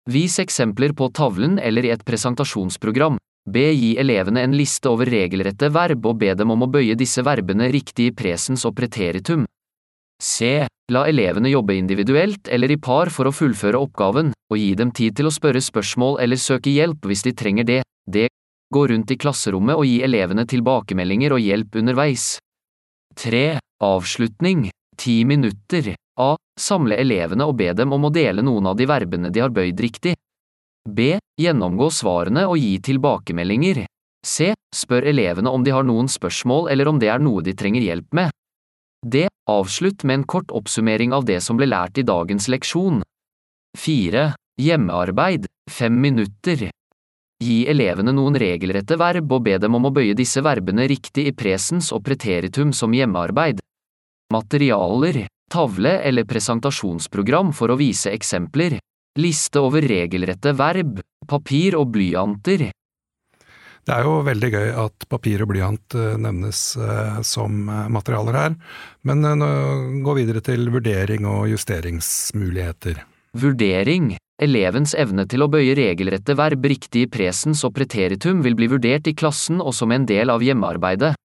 Vis 0.07 0.37
eksempler 0.39 0.93
på 0.95 1.09
tavlen 1.11 1.57
eller 1.59 1.83
i 1.83 1.91
et 1.91 2.05
presentasjonsprogram. 2.07 3.17
B. 3.47 3.71
Gi 3.71 3.93
elevene 3.95 4.41
en 4.43 4.55
liste 4.59 4.89
over 4.91 5.07
regelrette 5.07 5.69
verb 5.71 6.05
og 6.09 6.17
be 6.19 6.33
dem 6.35 6.51
om 6.51 6.65
å 6.65 6.71
bøye 6.71 6.97
disse 6.99 7.23
verbene 7.23 7.69
riktig 7.71 8.09
i 8.09 8.15
presens 8.15 8.65
og 8.67 8.75
preteritum. 8.75 9.45
C. 10.19 10.65
La 10.91 11.05
elevene 11.07 11.51
jobbe 11.51 11.75
individuelt 11.77 12.49
eller 12.51 12.71
i 12.73 12.79
par 12.79 13.11
for 13.13 13.29
å 13.29 13.35
fullføre 13.35 13.79
oppgaven, 13.79 14.33
og 14.51 14.59
gi 14.59 14.73
dem 14.75 14.91
tid 14.91 15.15
til 15.15 15.29
å 15.29 15.33
spørre 15.33 15.61
spørsmål 15.63 16.19
eller 16.23 16.39
søke 16.41 16.73
hjelp 16.73 17.07
hvis 17.07 17.23
de 17.27 17.35
trenger 17.39 17.67
det. 17.67 17.81
D. 18.03 18.27
Gå 18.73 18.83
rundt 18.91 19.11
i 19.15 19.19
klasserommet 19.19 19.79
og 19.79 19.87
gi 19.87 20.01
elevene 20.03 20.43
tilbakemeldinger 20.43 21.37
og 21.37 21.43
hjelp 21.43 21.79
underveis. 21.79 22.27
3. 23.15 23.61
Avslutning. 23.83 24.67
10 24.97 25.23
minutter. 25.29 25.93
A. 26.19 26.33
Samle 26.59 26.97
elevene 26.99 27.47
og 27.47 27.55
be 27.59 27.71
dem 27.77 27.93
om 27.95 28.09
å 28.09 28.11
dele 28.11 28.43
noen 28.43 28.67
av 28.67 28.75
de 28.75 28.87
verbene 28.89 29.31
de 29.31 29.43
har 29.43 29.53
bøyd 29.55 29.79
riktig. 29.87 30.16
B. 30.87 31.17
Gjennomgå 31.41 31.89
svarene 31.91 32.45
og 32.47 32.57
gi 32.61 32.77
tilbakemeldinger. 32.87 33.83
C. 34.25 34.53
Spør 34.75 35.07
elevene 35.11 35.51
om 35.51 35.63
de 35.63 35.73
har 35.75 35.85
noen 35.87 36.07
spørsmål 36.11 36.71
eller 36.71 36.87
om 36.87 36.99
det 36.99 37.11
er 37.11 37.23
noe 37.23 37.43
de 37.43 37.53
trenger 37.55 37.83
hjelp 37.83 38.15
med. 38.15 38.31
D. 39.05 39.27
Avslutt 39.47 40.03
med 40.03 40.21
en 40.21 40.25
kort 40.27 40.51
oppsummering 40.51 41.13
av 41.13 41.27
det 41.27 41.39
som 41.43 41.59
ble 41.59 41.69
lært 41.69 41.99
i 41.99 42.07
dagens 42.07 42.49
leksjon. 42.51 43.03
4. 43.77 44.31
Hjemmearbeid. 44.59 45.45
5 45.71 46.01
minutter. 46.01 46.69
Gi 47.43 47.57
elevene 47.69 48.15
noen 48.15 48.39
regelrette 48.39 48.97
verb 48.97 49.31
og 49.35 49.43
be 49.45 49.59
dem 49.61 49.75
om 49.77 49.85
å 49.85 49.93
bøye 49.93 50.15
disse 50.17 50.41
verbene 50.41 50.87
riktig 50.89 51.27
i 51.29 51.35
presens 51.37 51.91
og 51.93 52.01
preteritum 52.07 52.71
som 52.73 52.95
hjemmearbeid. 52.95 53.61
Materialer, 54.33 55.27
tavle 55.51 55.99
eller 56.07 56.25
presentasjonsprogram 56.27 57.53
for 57.53 57.71
å 57.71 57.77
vise 57.79 58.11
eksempler. 58.11 58.79
Liste 59.17 59.61
over 59.63 59.81
regelrette 59.81 60.53
verb, 60.53 60.99
papir 61.27 61.77
og 61.79 61.89
blyanter. 61.95 62.67
Det 63.87 63.95
er 63.95 64.03
jo 64.03 64.17
veldig 64.27 64.49
gøy 64.51 64.69
at 64.83 65.05
papir 65.07 65.41
og 65.45 65.49
blyant 65.53 65.95
eh, 65.95 66.17
nevnes 66.19 66.61
eh, 66.75 67.19
som 67.25 67.69
eh, 67.71 67.85
materialer 67.93 68.35
her, 68.35 68.55
men 69.07 69.23
gå 70.03 70.15
videre 70.17 70.43
til 70.43 70.67
vurdering 70.73 71.25
og 71.29 71.47
justeringsmuligheter. 71.53 72.99
Vurdering. 73.37 74.15
Elevens 74.43 74.93
evne 74.93 75.25
til 75.25 75.41
å 75.41 75.49
bøye 75.49 75.73
regelrette 75.77 76.35
verb 76.37 76.67
riktig 76.69 77.07
i 77.07 77.09
presens 77.09 77.63
og 77.65 77.73
preteritum 77.73 78.43
vil 78.45 78.57
bli 78.59 78.67
vurdert 78.69 79.07
i 79.09 79.15
klassen 79.17 79.63
og 79.63 79.73
som 79.73 79.93
en 79.95 80.05
del 80.05 80.29
av 80.29 80.43
hjemmearbeidet. 80.45 81.15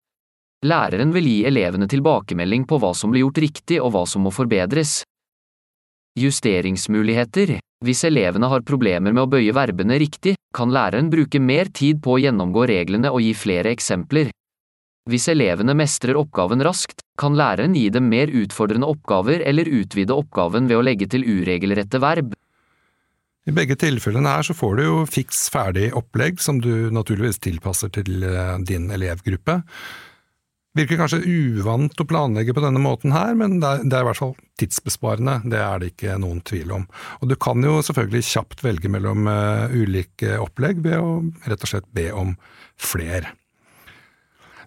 Læreren 0.64 1.12
vil 1.12 1.26
gi 1.26 1.38
elevene 1.50 1.90
tilbakemelding 1.90 2.64
på 2.70 2.78
hva 2.80 2.94
som 2.96 3.12
blir 3.12 3.26
gjort 3.26 3.42
riktig 3.42 3.82
og 3.82 3.92
hva 3.92 4.06
som 4.08 4.24
må 4.24 4.32
forbedres. 4.32 5.02
Justeringsmuligheter 6.12 7.54
Hvis 7.80 8.02
elevene 8.04 8.50
har 8.52 8.64
problemer 8.68 9.14
med 9.14 9.22
å 9.24 9.30
bøye 9.32 9.54
verbene 9.56 9.96
riktig, 9.96 10.34
kan 10.52 10.68
læreren 10.68 11.08
bruke 11.10 11.40
mer 11.40 11.70
tid 11.72 12.02
på 12.04 12.14
å 12.14 12.20
gjennomgå 12.20 12.66
reglene 12.68 13.08
og 13.08 13.24
gi 13.24 13.32
flere 13.32 13.72
eksempler. 13.72 14.28
Hvis 15.08 15.30
elevene 15.32 15.74
mestrer 15.74 16.18
oppgaven 16.20 16.60
raskt, 16.62 17.00
kan 17.18 17.34
læreren 17.34 17.72
gi 17.74 17.88
dem 17.90 18.10
mer 18.12 18.28
utfordrende 18.28 18.86
oppgaver 18.92 19.40
eller 19.48 19.72
utvide 19.80 20.12
oppgaven 20.12 20.68
ved 20.68 20.78
å 20.78 20.84
legge 20.84 21.08
til 21.10 21.24
uregelrette 21.24 21.98
verb. 22.04 22.36
I 23.48 23.56
begge 23.56 23.74
tilfellene 23.80 24.36
her 24.36 24.46
så 24.46 24.54
får 24.54 24.78
du 24.78 24.84
jo 24.84 25.00
fiks 25.08 25.48
ferdig 25.50 25.90
opplegg 25.98 26.38
som 26.44 26.60
du 26.62 26.92
naturligvis 26.94 27.40
tilpasser 27.42 27.90
til 27.96 28.22
eh, 28.28 28.54
din 28.62 28.86
elevgruppe. 28.92 29.62
Virker 30.76 31.00
kanskje 31.00 31.24
uvant 31.24 31.98
å 31.98 32.06
planlegge 32.08 32.54
på 32.54 32.62
denne 32.62 32.84
måten 32.84 33.16
her, 33.16 33.34
men 33.34 33.58
det 33.64 33.78
er, 33.78 33.82
det 33.88 33.96
er, 33.96 34.04
i 34.04 34.10
hvert 34.12 34.20
fall 34.20 34.36
tidsbesparende, 34.60 35.38
det 35.48 35.60
er 35.60 35.80
det 35.80 35.92
ikke 35.92 36.16
noen 36.20 36.42
tvil 36.46 36.74
om. 36.76 36.88
Og 37.20 37.30
du 37.30 37.36
kan 37.40 37.62
jo 37.64 37.78
selvfølgelig 37.84 38.28
kjapt 38.28 38.64
velge 38.64 38.90
mellom 38.92 39.28
uh, 39.30 39.72
ulike 39.72 40.36
opplegg 40.42 40.82
ved 40.84 40.98
å 41.00 41.20
rett 41.48 41.64
og 41.64 41.72
slett 41.72 41.88
be 41.94 42.10
om 42.16 42.34
fler. 42.80 43.30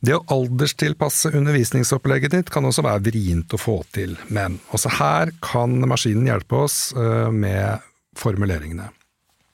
Det 0.05 0.13
å 0.17 0.23
alderstilpasse 0.35 1.31
undervisningsopplegget 1.37 2.35
ditt 2.35 2.51
kan 2.53 2.65
også 2.67 2.83
være 2.85 3.05
vrient 3.07 3.55
å 3.55 3.61
få 3.61 3.79
til, 3.95 4.17
men 4.27 4.59
også 4.75 4.91
her 4.99 5.31
kan 5.45 5.79
maskinen 5.89 6.27
hjelpe 6.29 6.65
oss 6.65 6.79
uh, 6.97 7.31
med 7.33 7.85
formuleringene. 8.19 8.89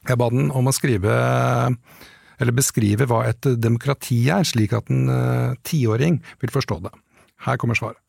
Jeg 0.10 0.18
ba 0.18 0.32
den 0.34 0.50
om 0.58 0.68
å 0.68 0.74
skrive 0.74 1.14
eller 2.42 2.58
beskrive 2.58 3.06
hva 3.06 3.22
et 3.30 3.46
demokrati 3.62 4.24
er, 4.34 4.48
slik 4.48 4.74
at 4.74 4.90
en 4.90 5.06
uh, 5.12 5.60
tiåring 5.68 6.18
vil 6.42 6.54
forstå 6.54 6.80
det. 6.88 6.96
Her 7.46 7.60
kommer 7.62 7.78
svaret. 7.78 8.02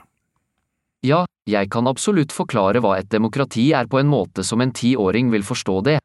Ja, 1.02 1.24
jeg 1.50 1.66
kan 1.74 1.88
absolutt 1.90 2.30
forklare 2.30 2.78
hva 2.78 2.94
et 3.00 3.08
demokrati 3.10 3.72
er 3.74 3.88
på 3.90 3.98
en 3.98 4.10
måte 4.10 4.44
som 4.46 4.60
en 4.62 4.70
tiåring 4.70 5.32
vil 5.32 5.42
forstå 5.42 5.80
det. 5.88 5.96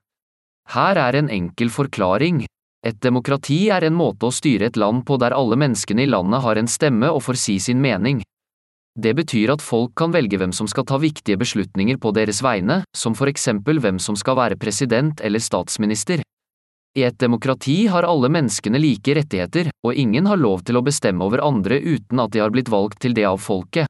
Her 0.74 0.98
er 0.98 1.20
en 1.20 1.30
enkel 1.30 1.70
forklaring. 1.70 2.46
Et 2.86 2.98
demokrati 3.02 3.68
er 3.74 3.86
en 3.86 3.94
måte 3.98 4.26
å 4.26 4.34
styre 4.34 4.72
et 4.72 4.80
land 4.80 5.04
på 5.06 5.20
der 5.22 5.36
alle 5.38 5.58
menneskene 5.60 6.06
i 6.06 6.10
landet 6.10 6.42
har 6.42 6.58
en 6.58 6.70
stemme 6.72 7.12
og 7.14 7.22
får 7.28 7.38
si 7.44 7.60
sin 7.62 7.82
mening. 7.82 8.24
Det 8.98 9.14
betyr 9.14 9.52
at 9.54 9.62
folk 9.62 9.94
kan 10.00 10.14
velge 10.16 10.40
hvem 10.42 10.54
som 10.56 10.66
skal 10.66 10.86
ta 10.90 10.98
viktige 10.98 11.38
beslutninger 11.38 12.00
på 12.02 12.12
deres 12.18 12.42
vegne, 12.42 12.80
som 12.98 13.14
for 13.14 13.30
eksempel 13.30 13.78
hvem 13.84 14.00
som 14.02 14.18
skal 14.18 14.40
være 14.40 14.58
president 14.58 15.22
eller 15.22 15.44
statsminister. 15.44 16.24
I 16.98 17.04
et 17.06 17.20
demokrati 17.22 17.84
har 17.94 18.08
alle 18.10 18.32
menneskene 18.34 18.82
like 18.82 19.14
rettigheter, 19.14 19.70
og 19.86 19.94
ingen 19.94 20.26
har 20.26 20.42
lov 20.42 20.66
til 20.66 20.80
å 20.80 20.82
bestemme 20.82 21.22
over 21.22 21.46
andre 21.46 21.78
uten 21.78 22.24
at 22.24 22.34
de 22.34 22.42
har 22.42 22.50
blitt 22.50 22.74
valgt 22.74 23.04
til 23.06 23.14
det 23.14 23.28
av 23.30 23.38
folket. 23.38 23.86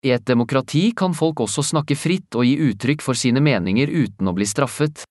I 0.00 0.10
et 0.10 0.26
demokrati 0.26 0.92
kan 0.96 1.12
folk 1.14 1.42
også 1.44 1.62
snakke 1.74 1.96
fritt 1.96 2.36
og 2.38 2.46
gi 2.48 2.54
uttrykk 2.70 3.02
for 3.04 3.18
sine 3.18 3.42
meninger 3.44 3.90
uten 3.92 4.30
å 4.30 4.32
bli 4.32 4.46
straffet. 4.48 5.02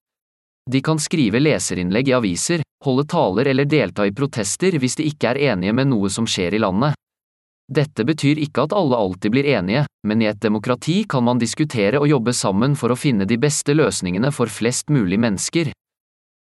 De 0.70 0.82
kan 0.82 0.98
skrive 1.02 1.42
leserinnlegg 1.42 2.10
i 2.10 2.16
aviser, 2.18 2.64
holde 2.86 3.06
taler 3.10 3.52
eller 3.52 3.70
delta 3.70 4.06
i 4.06 4.14
protester 4.14 4.78
hvis 4.82 4.98
de 4.98 5.06
ikke 5.10 5.34
er 5.34 5.42
enige 5.54 5.76
med 5.78 5.92
noe 5.92 6.10
som 6.10 6.26
skjer 6.30 6.58
i 6.58 6.62
landet. 6.62 6.98
Dette 7.70 8.02
betyr 8.02 8.42
ikke 8.42 8.66
at 8.66 8.74
alle 8.74 8.98
alltid 8.98 9.34
blir 9.36 9.46
enige, 9.46 9.84
men 10.10 10.24
i 10.24 10.30
et 10.30 10.42
demokrati 10.42 11.04
kan 11.10 11.24
man 11.26 11.42
diskutere 11.42 12.02
og 12.02 12.10
jobbe 12.10 12.34
sammen 12.34 12.74
for 12.74 12.90
å 12.90 12.98
finne 12.98 13.30
de 13.30 13.38
beste 13.38 13.76
løsningene 13.78 14.32
for 14.34 14.50
flest 14.50 14.90
mulig 14.90 15.20
mennesker. 15.22 15.70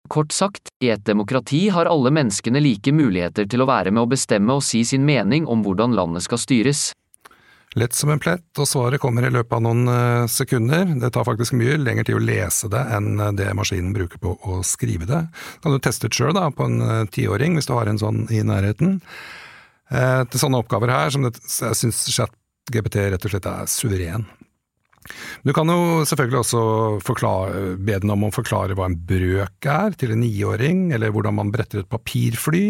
Kort 0.09 0.33
sagt, 0.33 0.73
i 0.81 0.89
et 0.89 1.05
demokrati 1.05 1.67
har 1.69 1.85
alle 1.85 2.09
menneskene 2.09 2.63
like 2.65 2.89
muligheter 2.89 3.45
til 3.45 3.61
å 3.61 3.69
være 3.69 3.93
med 3.93 4.07
å 4.07 4.09
bestemme 4.09 4.57
og 4.57 4.65
si 4.65 4.81
sin 4.81 5.05
mening 5.05 5.45
om 5.45 5.61
hvordan 5.61 5.93
landet 5.93 6.25
skal 6.25 6.41
styres. 6.41 6.87
Lett 7.77 7.93
som 7.93 8.09
en 8.09 8.19
plett, 8.19 8.47
og 8.57 8.65
svaret 8.65 9.01
kommer 9.01 9.27
i 9.27 9.29
løpet 9.29 9.53
av 9.53 9.61
noen 9.61 9.89
eh, 9.93 10.23
sekunder. 10.31 10.87
Det 11.03 11.11
tar 11.13 11.27
faktisk 11.27 11.53
mye 11.53 11.77
lengre 11.77 12.07
tid 12.07 12.17
å 12.17 12.23
lese 12.23 12.69
det 12.71 12.81
enn 12.95 13.19
eh, 13.21 13.33
det 13.37 13.51
maskinen 13.57 13.93
bruker 13.93 14.21
på 14.21 14.33
å 14.41 14.61
skrive 14.65 15.05
det. 15.05 15.19
Kan 15.61 15.75
du 15.75 15.81
teste 15.83 16.09
ut 16.09 16.17
sjøl 16.17 16.39
på 16.57 16.65
en 16.65 16.81
eh, 16.81 17.03
tiåring, 17.13 17.59
hvis 17.59 17.69
du 17.69 17.75
har 17.77 17.91
en 17.91 18.01
sånn 18.01 18.23
i 18.33 18.41
nærheten. 18.45 18.97
Til 19.89 20.37
sånne 20.37 20.59
oppgaver 20.61 20.91
her, 20.93 21.09
som 21.09 21.23
det, 21.25 21.31
jeg 21.41 21.73
syns 21.73 22.03
ChatGPT 22.13 22.99
rett 23.09 23.23
og 23.25 23.31
slett 23.33 23.47
er 23.49 23.71
suveren. 23.73 24.27
Du 25.43 25.53
kan 25.55 25.69
jo 25.71 26.05
selvfølgelig 26.05 26.41
også 26.41 26.61
forklare, 27.05 27.61
be 27.79 27.97
den 28.03 28.11
om 28.13 28.27
å 28.27 28.31
forklare 28.35 28.75
hva 28.77 28.89
en 28.89 28.97
brøk 29.09 29.67
er 29.71 29.95
til 29.99 30.13
en 30.13 30.21
niåring, 30.23 30.89
eller 30.95 31.13
hvordan 31.15 31.37
man 31.39 31.51
bretter 31.53 31.81
et 31.81 31.91
papirfly, 31.91 32.65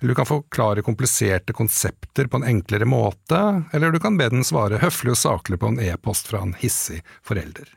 eller 0.00 0.12
du 0.12 0.18
kan 0.18 0.28
forklare 0.28 0.84
kompliserte 0.86 1.56
konsepter 1.56 2.30
på 2.30 2.40
en 2.40 2.48
enklere 2.54 2.88
måte, 2.88 3.42
eller 3.76 3.92
du 3.92 4.00
kan 4.02 4.18
be 4.18 4.30
den 4.32 4.46
svare 4.46 4.80
høflig 4.82 5.14
og 5.14 5.20
saklig 5.20 5.60
på 5.60 5.74
en 5.74 5.82
e-post 5.84 6.32
fra 6.32 6.42
en 6.44 6.56
hissig 6.58 7.02
forelder. 7.26 7.68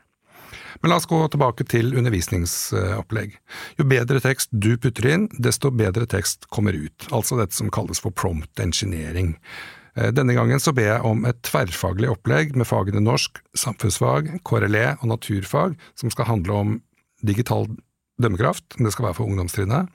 Men 0.80 0.90
la 0.90 0.96
oss 0.98 1.06
gå 1.06 1.18
tilbake 1.30 1.64
til 1.68 1.92
undervisningsopplegg. 1.98 3.36
Jo 3.78 3.86
bedre 3.86 4.22
tekst 4.24 4.50
du 4.50 4.72
putter 4.80 5.06
inn, 5.12 5.28
desto 5.38 5.70
bedre 5.70 6.08
tekst 6.10 6.48
kommer 6.50 6.74
ut, 6.74 7.06
altså 7.14 7.38
dette 7.38 7.54
som 7.54 7.70
kalles 7.70 8.02
for 8.02 8.14
prompt 8.14 8.62
engineering. 8.62 9.36
Eh, 9.96 10.10
denne 10.14 10.36
gangen 10.36 10.60
så 10.62 10.72
ber 10.76 10.88
jeg 10.88 11.06
om 11.08 11.26
et 11.28 11.40
tverrfaglig 11.44 12.10
opplegg 12.12 12.56
med 12.56 12.68
fagene 12.68 13.02
norsk, 13.04 13.42
samfunnsfag, 13.58 14.30
KRLE 14.48 14.86
og 15.00 15.08
naturfag, 15.12 15.76
som 15.98 16.12
skal 16.12 16.30
handle 16.30 16.60
om 16.62 16.78
digital 17.22 17.68
dømmekraft, 18.22 18.78
det 18.78 18.92
skal 18.94 19.10
være 19.10 19.18
for 19.18 19.28
ungdomstrinnet. 19.28 19.90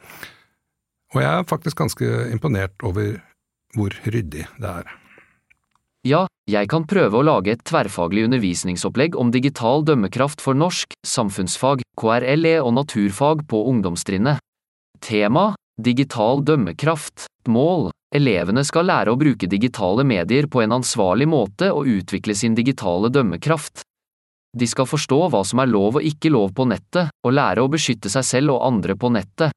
Og 1.16 1.24
jeg 1.24 1.32
er 1.32 1.50
faktisk 1.50 1.80
ganske 1.80 2.08
imponert 2.34 2.76
over 2.84 3.18
hvor 3.76 3.94
ryddig 4.06 4.46
det 4.60 4.70
er. 4.70 4.90
Ja, 6.08 6.26
jeg 6.48 6.70
kan 6.72 6.86
prøve 6.88 7.20
å 7.20 7.26
lage 7.26 7.52
et 7.52 7.64
tverrfaglig 7.68 8.28
undervisningsopplegg 8.28 9.18
om 9.20 9.32
digital 9.34 9.84
dømmekraft 9.88 10.44
for 10.44 10.56
norsk, 10.56 10.94
samfunnsfag, 11.04 11.82
KRLE 12.00 12.58
og 12.62 12.76
naturfag 12.78 13.44
på 13.50 13.64
ungdomstrinnet. 13.72 14.40
Tema 15.04 15.52
Digital 15.78 16.42
dømmekraft. 16.44 17.28
Mål. 17.48 17.92
Elevene 18.16 18.64
skal 18.66 18.88
lære 18.90 19.14
å 19.14 19.20
bruke 19.20 19.50
digitale 19.52 20.02
medier 20.08 20.48
på 20.50 20.64
en 20.64 20.74
ansvarlig 20.80 21.28
måte 21.30 21.70
og 21.70 21.90
utvikle 21.92 22.34
sin 22.36 22.56
digitale 22.58 23.12
dømmekraft. 23.14 23.84
De 24.58 24.66
skal 24.66 24.88
forstå 24.90 25.20
hva 25.30 25.44
som 25.46 25.62
er 25.62 25.70
lov 25.70 26.00
og 26.00 26.08
ikke 26.08 26.32
lov 26.34 26.54
på 26.58 26.66
nettet, 26.72 27.12
og 27.22 27.36
lære 27.36 27.62
å 27.62 27.70
beskytte 27.70 28.10
seg 28.10 28.26
selv 28.26 28.56
og 28.56 28.64
andre 28.66 28.96
på 28.98 29.12
nettet. 29.14 29.54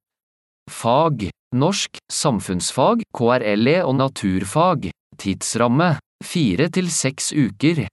Fag. 0.71 1.31
Norsk, 1.57 2.03
samfunnsfag, 2.13 3.07
KRLE 3.17 3.79
og 3.87 3.97
naturfag. 3.99 4.91
Tidsramme. 5.19 5.95
Fire 6.21 6.69
til 6.69 6.91
seks 6.93 7.33
uker. 7.33 7.87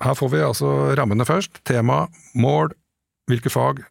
Her 0.00 0.16
får 0.16 0.32
vi 0.32 0.40
altså 0.44 0.72
rammene 0.96 1.28
først, 1.28 1.60
tema, 1.68 2.06
mål, 2.34 2.72
hvilke 3.28 3.52
fag 3.52 3.84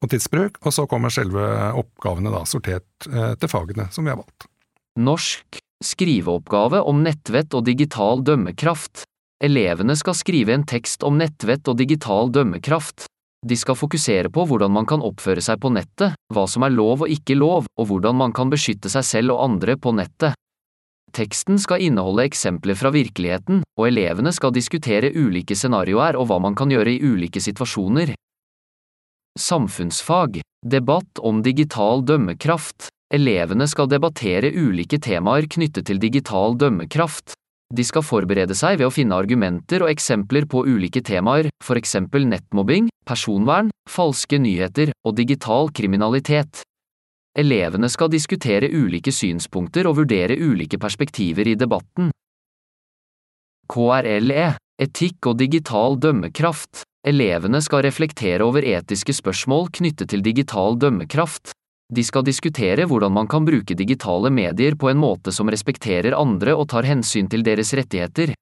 og 0.00 0.12
tidsbruk, 0.12 0.60
og 0.64 0.74
så 0.74 0.86
kommer 0.90 1.12
selve 1.12 1.44
oppgavene 1.76 2.32
da, 2.32 2.44
sortert 2.48 3.08
eh, 3.10 3.32
etter 3.34 3.50
fagene 3.52 3.88
som 3.92 4.06
vi 4.06 4.12
har 4.14 4.20
valgt. 4.20 4.48
Norsk. 5.00 5.60
Skriveoppgave 5.80 6.82
om 6.84 6.98
nettvett 7.00 7.54
og 7.56 7.64
digital 7.64 8.20
dømmekraft. 8.20 9.06
Elevene 9.40 9.94
skal 9.96 10.16
skrive 10.18 10.52
en 10.52 10.66
tekst 10.68 11.06
om 11.06 11.16
nettvett 11.16 11.70
og 11.72 11.78
digital 11.78 12.28
dømmekraft. 12.34 13.06
De 13.48 13.56
skal 13.56 13.78
fokusere 13.78 14.28
på 14.28 14.44
hvordan 14.44 14.74
man 14.74 14.84
kan 14.88 15.00
oppføre 15.00 15.40
seg 15.40 15.62
på 15.62 15.70
nettet, 15.72 16.12
hva 16.28 16.44
som 16.44 16.66
er 16.66 16.74
lov 16.74 17.06
og 17.06 17.14
ikke 17.14 17.38
lov, 17.38 17.64
og 17.80 17.88
hvordan 17.88 18.18
man 18.20 18.36
kan 18.36 18.52
beskytte 18.52 18.92
seg 18.92 19.06
selv 19.08 19.38
og 19.38 19.44
andre 19.46 19.78
på 19.80 19.94
nettet. 19.96 20.36
Teksten 21.16 21.56
skal 21.58 21.80
inneholde 21.82 22.28
eksempler 22.28 22.76
fra 22.76 22.92
virkeligheten, 22.92 23.64
og 23.80 23.88
elevene 23.88 24.30
skal 24.36 24.52
diskutere 24.54 25.14
ulike 25.16 25.56
scenarioer 25.56 26.20
og 26.20 26.28
hva 26.28 26.36
man 26.44 26.54
kan 26.58 26.70
gjøre 26.70 26.92
i 26.92 27.00
ulike 27.00 27.40
situasjoner. 27.40 28.12
Samfunnsfag. 29.40 30.40
Debatt 30.66 31.18
om 31.18 31.42
digital 31.42 32.04
dømmekraft. 32.04 32.88
Elevene 33.14 33.66
skal 33.66 33.88
debattere 33.88 34.52
ulike 34.52 35.00
temaer 35.02 35.48
knyttet 35.50 35.88
til 35.88 36.00
digital 36.02 36.54
dømmekraft. 36.60 37.32
De 37.74 37.86
skal 37.86 38.04
forberede 38.04 38.54
seg 38.58 38.78
ved 38.78 38.88
å 38.88 38.92
finne 38.92 39.16
argumenter 39.16 39.84
og 39.84 39.92
eksempler 39.92 40.44
på 40.50 40.64
ulike 40.66 41.00
temaer, 41.06 41.48
for 41.64 41.78
eksempel 41.80 42.26
nettmobbing, 42.28 42.90
personvern, 43.08 43.70
falske 43.88 44.38
nyheter 44.42 44.92
og 45.06 45.16
digital 45.18 45.70
kriminalitet. 45.74 46.62
Elevene 47.38 47.88
skal 47.88 48.10
diskutere 48.10 48.68
ulike 48.74 49.14
synspunkter 49.14 49.86
og 49.88 50.02
vurdere 50.02 50.36
ulike 50.36 50.78
perspektiver 50.82 51.48
i 51.48 51.56
debatten. 51.58 52.10
KRLE 53.70 54.50
Etikk 54.80 55.26
og 55.28 55.36
digital 55.42 55.98
dømmekraft 56.00 56.86
Elevene 57.06 57.62
skal 57.64 57.80
reflektere 57.86 58.44
over 58.44 58.66
etiske 58.66 59.14
spørsmål 59.16 59.70
knyttet 59.72 60.10
til 60.12 60.20
digital 60.20 60.76
dømmekraft. 60.76 61.54
De 61.90 62.04
skal 62.04 62.26
diskutere 62.26 62.84
hvordan 62.86 63.14
man 63.16 63.28
kan 63.30 63.46
bruke 63.46 63.74
digitale 63.74 64.30
medier 64.30 64.76
på 64.76 64.90
en 64.92 65.00
måte 65.00 65.32
som 65.32 65.48
respekterer 65.48 66.14
andre 66.14 66.52
og 66.54 66.68
tar 66.70 66.84
hensyn 66.84 67.30
til 67.32 67.42
deres 67.46 67.72
rettigheter. 67.74 68.34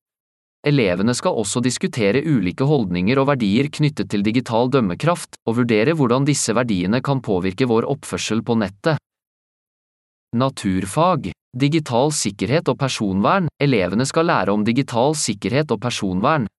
Elevene 0.66 1.14
skal 1.14 1.38
også 1.38 1.62
diskutere 1.62 2.24
ulike 2.26 2.66
holdninger 2.66 3.20
og 3.22 3.28
verdier 3.30 3.70
knyttet 3.70 4.10
til 4.10 4.26
digital 4.26 4.66
dømmekraft, 4.74 5.38
og 5.46 5.60
vurdere 5.62 5.94
hvordan 5.94 6.26
disse 6.26 6.52
verdiene 6.52 6.98
kan 7.00 7.22
påvirke 7.22 7.68
vår 7.70 7.86
oppførsel 7.86 8.42
på 8.42 8.58
nettet. 8.58 8.98
Naturfag, 10.34 11.30
digital 11.56 12.10
sikkerhet 12.12 12.68
og 12.68 12.76
personvern 12.82 13.46
Elevene 13.62 14.04
skal 14.04 14.26
lære 14.28 14.52
om 14.52 14.66
digital 14.66 15.14
sikkerhet 15.16 15.70
og 15.70 15.80
personvern. 15.80 16.50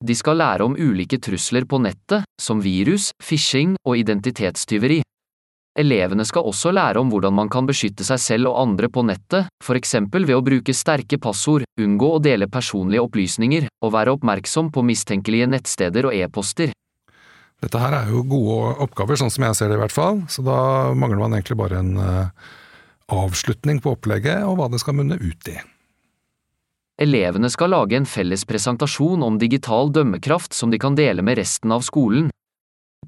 De 0.00 0.14
skal 0.16 0.38
lære 0.40 0.64
om 0.64 0.76
ulike 0.80 1.18
trusler 1.20 1.66
på 1.68 1.76
nettet, 1.84 2.24
som 2.40 2.62
virus, 2.64 3.10
phishing 3.20 3.74
og 3.84 3.98
identitetstyveri. 4.00 5.02
Elevene 5.78 6.24
skal 6.26 6.48
også 6.48 6.72
lære 6.72 7.02
om 7.02 7.10
hvordan 7.12 7.34
man 7.36 7.50
kan 7.52 7.68
beskytte 7.68 8.04
seg 8.08 8.18
selv 8.18 8.50
og 8.50 8.62
andre 8.62 8.88
på 8.90 9.04
nettet, 9.06 9.50
for 9.62 9.78
eksempel 9.78 10.24
ved 10.26 10.38
å 10.38 10.44
bruke 10.44 10.74
sterke 10.74 11.20
passord, 11.20 11.66
unngå 11.78 12.14
å 12.16 12.22
dele 12.24 12.48
personlige 12.50 13.04
opplysninger, 13.04 13.68
og 13.84 13.92
være 13.94 14.16
oppmerksom 14.16 14.72
på 14.74 14.84
mistenkelige 14.88 15.48
nettsteder 15.52 16.08
og 16.08 16.16
e-poster. 16.16 16.72
Dette 17.60 17.82
her 17.82 17.98
er 17.98 18.08
jo 18.10 18.24
gode 18.24 18.72
oppgaver, 18.86 19.20
sånn 19.20 19.30
som 19.32 19.44
jeg 19.46 19.58
ser 19.58 19.68
det 19.68 19.76
i 19.76 19.82
hvert 19.82 19.94
fall, 19.94 20.22
så 20.32 20.42
da 20.42 20.60
mangler 20.96 21.20
man 21.20 21.36
egentlig 21.36 21.58
bare 21.60 21.84
en 21.84 21.92
uh, 22.00 22.48
avslutning 23.12 23.82
på 23.84 23.94
opplegget 23.98 24.48
og 24.48 24.56
hva 24.56 24.70
det 24.72 24.80
skal 24.80 24.96
munne 24.96 25.20
ut 25.20 25.52
i. 25.52 25.58
Elevene 27.00 27.48
skal 27.48 27.72
lage 27.72 27.96
en 27.96 28.04
felles 28.04 28.42
presentasjon 28.44 29.22
om 29.24 29.38
digital 29.40 29.88
dømmekraft 29.88 30.52
som 30.52 30.68
de 30.68 30.76
kan 30.78 30.98
dele 30.98 31.24
med 31.24 31.38
resten 31.38 31.72
av 31.72 31.80
skolen. 31.86 32.28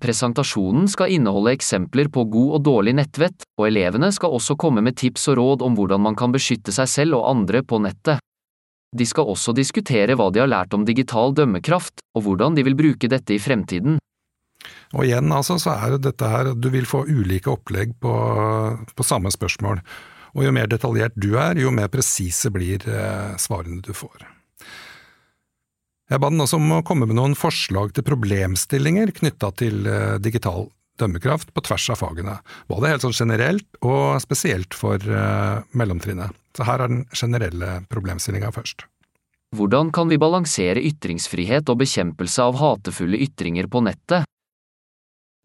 Presentasjonen 0.00 0.87
skal 0.88 1.12
inneholde 1.12 1.52
eksempler 1.52 2.09
på 2.09 2.24
god 2.33 2.55
og 2.57 2.62
dårlig 2.64 2.94
nettvett, 2.96 3.44
og 3.61 3.66
elevene 3.68 4.09
skal 4.16 4.33
også 4.33 4.57
komme 4.57 4.81
med 4.81 4.96
tips 4.96 5.28
og 5.28 5.37
råd 5.37 5.64
om 5.66 5.76
hvordan 5.76 6.00
man 6.09 6.16
kan 6.16 6.33
beskytte 6.33 6.72
seg 6.72 6.88
selv 6.88 7.18
og 7.18 7.28
andre 7.35 7.61
på 7.61 7.83
nettet. 7.85 8.24
De 8.96 9.05
skal 9.09 9.28
også 9.28 9.52
diskutere 9.57 10.16
hva 10.16 10.31
de 10.33 10.40
har 10.40 10.48
lært 10.48 10.72
om 10.72 10.88
digital 10.88 11.37
dømmekraft, 11.37 12.00
og 12.16 12.24
hvordan 12.24 12.57
de 12.57 12.64
vil 12.64 12.78
bruke 12.78 13.12
dette 13.12 13.37
i 13.37 13.40
fremtiden. 13.40 14.00
Og 14.96 15.05
igjen, 15.05 15.28
altså, 15.33 15.59
så 15.61 15.76
er 15.76 16.00
dette 16.00 16.33
her, 16.33 16.55
du 16.57 16.70
vil 16.72 16.88
få 16.88 17.05
ulike 17.09 17.52
opplegg 17.52 17.92
på, 18.00 18.16
på 18.96 19.05
samme 19.05 19.33
spørsmål. 19.33 19.85
Og 20.32 20.46
jo 20.46 20.52
mer 20.54 20.70
detaljert 20.70 21.16
du 21.16 21.34
er, 21.36 21.58
jo 21.60 21.72
mer 21.74 21.90
presise 21.92 22.50
blir 22.52 22.84
eh, 22.88 23.32
svarene 23.40 23.82
du 23.84 23.92
får. 23.96 24.24
Jeg 26.12 26.20
ba 26.20 26.28
den 26.32 26.44
også 26.44 26.58
om 26.60 26.78
å 26.78 26.84
komme 26.84 27.08
med 27.08 27.16
noen 27.16 27.34
forslag 27.38 27.94
til 27.96 28.04
problemstillinger 28.04 29.14
knytta 29.16 29.52
til 29.60 29.86
eh, 29.88 30.16
digital 30.20 30.68
dømmekraft 31.00 31.52
på 31.54 31.64
tvers 31.64 31.88
av 31.92 32.00
fagene, 32.02 32.38
både 32.68 32.90
helt 32.92 33.04
sånn 33.04 33.16
generelt 33.16 33.80
og 33.80 34.20
spesielt 34.22 34.76
for 34.76 35.00
uh, 35.00 35.64
mellomtrinnet. 35.72 36.36
Så 36.52 36.66
her 36.68 36.84
er 36.84 36.92
den 36.92 37.06
generelle 37.16 37.78
problemstillinga 37.92 38.52
først. 38.52 38.84
Hvordan 39.56 39.90
kan 39.92 40.12
vi 40.12 40.20
balansere 40.20 40.84
ytringsfrihet 40.84 41.68
og 41.72 41.80
bekjempelse 41.80 42.44
av 42.44 42.60
hatefulle 42.60 43.20
ytringer 43.24 43.68
på 43.72 43.82
nettet? 43.84 44.28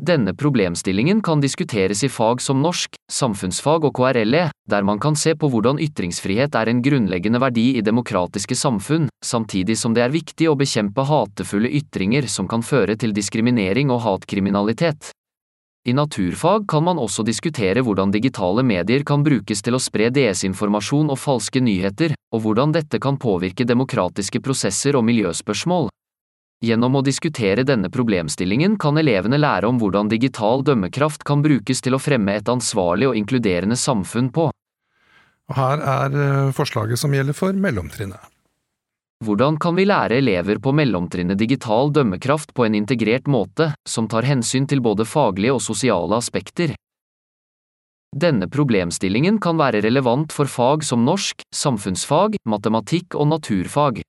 Denne 0.01 0.33
problemstillingen 0.33 1.21
kan 1.21 1.41
diskuteres 1.41 2.03
i 2.03 2.09
fag 2.09 2.41
som 2.41 2.59
norsk, 2.61 2.93
samfunnsfag 3.11 3.87
og 3.89 3.95
KRLE, 3.97 4.43
der 4.69 4.85
man 4.85 4.99
kan 5.01 5.17
se 5.17 5.33
på 5.33 5.49
hvordan 5.49 5.81
ytringsfrihet 5.81 6.53
er 6.53 6.69
en 6.69 6.83
grunnleggende 6.85 7.41
verdi 7.41 7.65
i 7.79 7.81
demokratiske 7.81 8.55
samfunn, 8.55 9.09
samtidig 9.25 9.77
som 9.81 9.97
det 9.97 10.05
er 10.05 10.13
viktig 10.13 10.51
å 10.51 10.55
bekjempe 10.59 11.01
hatefulle 11.01 11.73
ytringer 11.81 12.29
som 12.29 12.45
kan 12.47 12.61
føre 12.61 12.93
til 12.95 13.15
diskriminering 13.17 13.89
og 13.89 14.03
hatkriminalitet. 14.05 15.09
I 15.87 15.97
naturfag 15.97 16.67
kan 16.69 16.83
man 16.83 17.01
også 17.01 17.25
diskutere 17.25 17.81
hvordan 17.81 18.13
digitale 18.13 18.61
medier 18.61 19.01
kan 19.07 19.25
brukes 19.25 19.65
til 19.65 19.73
å 19.73 19.81
spre 19.81 20.11
desinformasjon 20.13 21.09
og 21.09 21.17
falske 21.17 21.63
nyheter, 21.63 22.13
og 22.35 22.45
hvordan 22.45 22.75
dette 22.75 22.99
kan 23.01 23.17
påvirke 23.17 23.65
demokratiske 23.65 24.43
prosesser 24.45 24.99
og 24.99 25.07
miljøspørsmål. 25.09 25.89
Gjennom 26.65 26.95
å 26.97 27.03
diskutere 27.05 27.61
denne 27.61 27.89
problemstillingen 27.93 28.79
kan 28.81 28.97
elevene 28.97 29.37
lære 29.37 29.69
om 29.69 29.77
hvordan 29.77 30.09
digital 30.09 30.63
dømmekraft 30.65 31.21
kan 31.27 31.43
brukes 31.45 31.83
til 31.85 31.93
å 31.93 31.99
fremme 32.01 32.33
et 32.33 32.49
ansvarlig 32.49 33.11
og 33.11 33.19
inkluderende 33.19 33.77
samfunn 33.77 34.31
på. 34.33 34.47
Og 35.47 35.55
her 35.55 35.83
er 35.85 36.17
eh, 36.17 36.49
forslaget 36.57 36.97
som 36.97 37.13
gjelder 37.13 37.37
for 37.37 37.53
mellomtrinnet. 37.53 38.33
Hvordan 39.25 39.61
kan 39.61 39.77
vi 39.77 39.85
lære 39.85 40.17
elever 40.17 40.57
på 40.61 40.73
mellomtrinnet 40.77 41.37
digital 41.37 41.93
dømmekraft 41.93 42.51
på 42.57 42.65
en 42.65 42.75
integrert 42.77 43.29
måte, 43.29 43.71
som 43.85 44.09
tar 44.09 44.25
hensyn 44.25 44.67
til 44.69 44.81
både 44.81 45.05
faglige 45.05 45.55
og 45.55 45.63
sosiale 45.65 46.17
aspekter? 46.17 46.73
Denne 48.17 48.49
problemstillingen 48.49 49.37
kan 49.41 49.57
være 49.61 49.81
relevant 49.85 50.33
for 50.33 50.49
fag 50.49 50.85
som 50.85 51.05
norsk, 51.05 51.41
samfunnsfag, 51.53 52.37
matematikk 52.49 53.17
og 53.17 53.29
naturfag. 53.33 54.01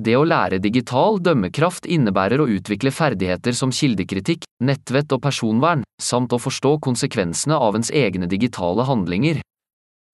Det 0.00 0.14
å 0.16 0.22
lære 0.24 0.62
digital 0.64 1.18
dømmekraft 1.20 1.84
innebærer 1.84 2.40
å 2.40 2.46
utvikle 2.48 2.88
ferdigheter 2.88 3.52
som 3.52 3.68
kildekritikk, 3.68 4.46
nettvett 4.64 5.12
og 5.12 5.20
personvern, 5.26 5.82
samt 6.00 6.32
å 6.32 6.38
forstå 6.40 6.78
konsekvensene 6.86 7.58
av 7.60 7.76
ens 7.76 7.90
egne 7.92 8.28
digitale 8.30 8.86
handlinger. 8.88 9.42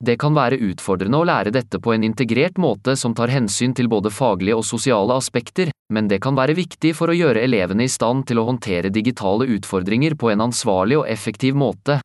Det 0.03 0.17
kan 0.19 0.35
være 0.35 0.59
utfordrende 0.73 1.21
å 1.23 1.29
lære 1.31 1.53
dette 1.55 1.79
på 1.79 1.95
en 1.95 2.03
integrert 2.05 2.59
måte 2.59 2.97
som 2.99 3.15
tar 3.15 3.31
hensyn 3.31 3.77
til 3.79 3.87
både 3.89 4.11
faglige 4.11 4.59
og 4.59 4.67
sosiale 4.67 5.15
aspekter, 5.15 5.71
men 5.95 6.11
det 6.11 6.19
kan 6.25 6.35
være 6.35 6.59
viktig 6.59 6.91
for 6.99 7.13
å 7.13 7.17
gjøre 7.17 7.47
elevene 7.47 7.87
i 7.87 7.93
stand 7.93 8.27
til 8.27 8.43
å 8.43 8.49
håndtere 8.51 8.91
digitale 8.91 9.47
utfordringer 9.55 10.19
på 10.19 10.35
en 10.35 10.49
ansvarlig 10.51 10.99
og 10.99 11.07
effektiv 11.15 11.55
måte. 11.55 12.01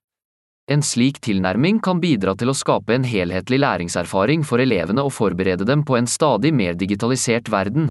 En 0.72 0.84
slik 0.86 1.20
tilnærming 1.26 1.82
kan 1.84 2.00
bidra 2.00 2.32
til 2.40 2.52
å 2.52 2.56
skape 2.56 2.96
en 2.96 3.04
helhetlig 3.08 3.60
læringserfaring 3.60 4.46
for 4.48 4.62
elevene 4.64 5.04
og 5.04 5.12
forberede 5.12 5.66
dem 5.68 5.84
på 5.84 5.98
en 5.98 6.08
stadig 6.08 6.54
mer 6.56 6.78
digitalisert 6.80 7.52
verden. 7.52 7.90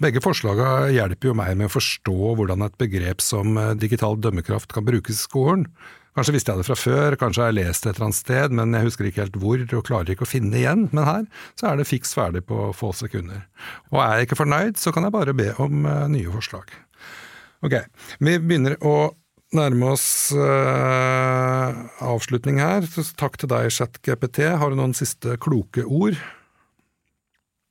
Begge 0.00 0.22
forslagene 0.24 0.92
hjelper 0.94 1.28
jo 1.28 1.36
meg 1.36 1.56
med 1.58 1.68
å 1.68 1.72
forstå 1.74 2.34
hvordan 2.38 2.62
et 2.64 2.76
begrep 2.80 3.20
som 3.24 3.58
eh, 3.58 3.74
digital 3.76 4.14
dømmekraft 4.16 4.70
kan 4.72 4.86
brukes 4.86 5.18
i 5.18 5.24
skolen. 5.26 5.66
Kanskje 6.16 6.34
visste 6.34 6.54
jeg 6.54 6.62
det 6.62 6.68
fra 6.70 6.76
før, 6.78 7.16
kanskje 7.20 7.42
har 7.42 7.50
jeg 7.50 7.58
lest 7.58 7.84
det 7.84 7.90
et 7.90 7.98
eller 7.98 8.06
annet 8.08 8.18
sted, 8.18 8.54
men 8.58 8.76
jeg 8.76 8.86
husker 8.86 9.08
ikke 9.10 9.24
helt 9.24 9.36
hvor 9.42 9.60
og 9.66 9.84
klarer 9.86 10.14
ikke 10.14 10.26
å 10.26 10.30
finne 10.30 10.54
det 10.54 10.62
igjen. 10.62 10.86
Men 10.94 11.06
her 11.06 11.26
så 11.58 11.70
er 11.70 11.78
det 11.78 11.88
fiks 11.90 12.14
ferdig 12.16 12.42
på 12.48 12.70
få 12.76 12.94
sekunder. 12.96 13.44
Og 13.92 14.00
er 14.02 14.16
jeg 14.18 14.30
ikke 14.30 14.40
fornøyd, 14.40 14.80
så 14.80 14.94
kan 14.94 15.06
jeg 15.06 15.14
bare 15.14 15.36
be 15.36 15.52
om 15.62 15.84
uh, 15.86 16.08
nye 16.10 16.32
forslag. 16.32 16.72
Ok, 17.66 17.76
vi 18.24 18.38
begynner 18.40 18.78
å 18.80 18.94
nærme 19.56 19.94
oss 19.94 20.30
eh, 20.32 21.80
avslutning 22.06 22.60
her. 22.62 22.86
Takk 23.18 23.38
til 23.40 23.50
deg, 23.50 23.70
ChatGPT. 23.74 24.44
Har 24.60 24.70
du 24.70 24.78
noen 24.78 24.94
siste 24.96 25.36
kloke 25.42 25.84
ord? 25.86 26.18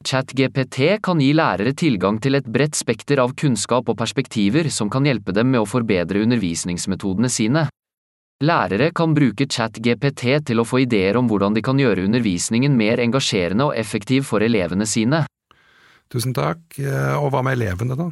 ChatGPT 0.05 1.01
kan 1.03 1.19
gi 1.19 1.33
lærere 1.35 1.73
tilgang 1.75 2.21
til 2.23 2.37
et 2.39 2.45
bredt 2.47 2.77
spekter 2.79 3.19
av 3.19 3.33
kunnskap 3.35 3.89
og 3.91 3.97
perspektiver 3.99 4.69
som 4.71 4.87
kan 4.91 5.03
hjelpe 5.03 5.35
dem 5.35 5.51
med 5.51 5.59
å 5.59 5.67
forbedre 5.67 6.21
undervisningsmetodene 6.23 7.31
sine. 7.31 7.65
Lærere 8.39 8.93
kan 8.95 9.11
bruke 9.11 9.43
ChatGPT 9.51 10.37
til 10.47 10.61
å 10.61 10.67
få 10.67 10.85
ideer 10.85 11.19
om 11.19 11.27
hvordan 11.27 11.57
de 11.57 11.63
kan 11.65 11.79
gjøre 11.79 12.05
undervisningen 12.07 12.77
mer 12.79 13.03
engasjerende 13.03 13.67
og 13.67 13.75
effektiv 13.75 14.23
for 14.29 14.45
elevene 14.45 14.87
sine. 14.87 15.25
Tusen 16.09 16.31
takk. 16.33 16.63
Eh, 16.79 17.15
og 17.19 17.33
hva 17.33 17.43
med 17.43 17.59
elevene, 17.59 17.99
da? 17.99 18.07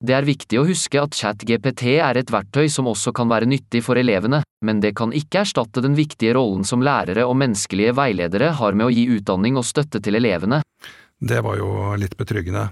Det 0.00 0.14
er 0.16 0.24
viktig 0.24 0.56
å 0.56 0.64
huske 0.64 0.96
at 0.96 1.12
ChatGPT 1.12 1.98
er 2.00 2.16
et 2.16 2.30
verktøy 2.32 2.70
som 2.72 2.86
også 2.88 3.12
kan 3.12 3.28
være 3.28 3.48
nyttig 3.50 3.82
for 3.84 4.00
elevene, 4.00 4.38
men 4.64 4.80
det 4.80 4.94
kan 4.96 5.12
ikke 5.12 5.42
erstatte 5.42 5.82
den 5.84 5.92
viktige 5.98 6.32
rollen 6.38 6.64
som 6.64 6.80
lærere 6.80 7.26
og 7.28 7.36
menneskelige 7.36 7.92
veiledere 7.98 8.54
har 8.56 8.72
med 8.72 8.88
å 8.88 8.94
gi 8.94 9.04
utdanning 9.18 9.60
og 9.60 9.68
støtte 9.68 10.00
til 10.00 10.16
elevene. 10.16 10.62
Det 11.20 11.42
var 11.44 11.60
jo 11.60 11.68
litt 12.00 12.16
betryggende. 12.16 12.70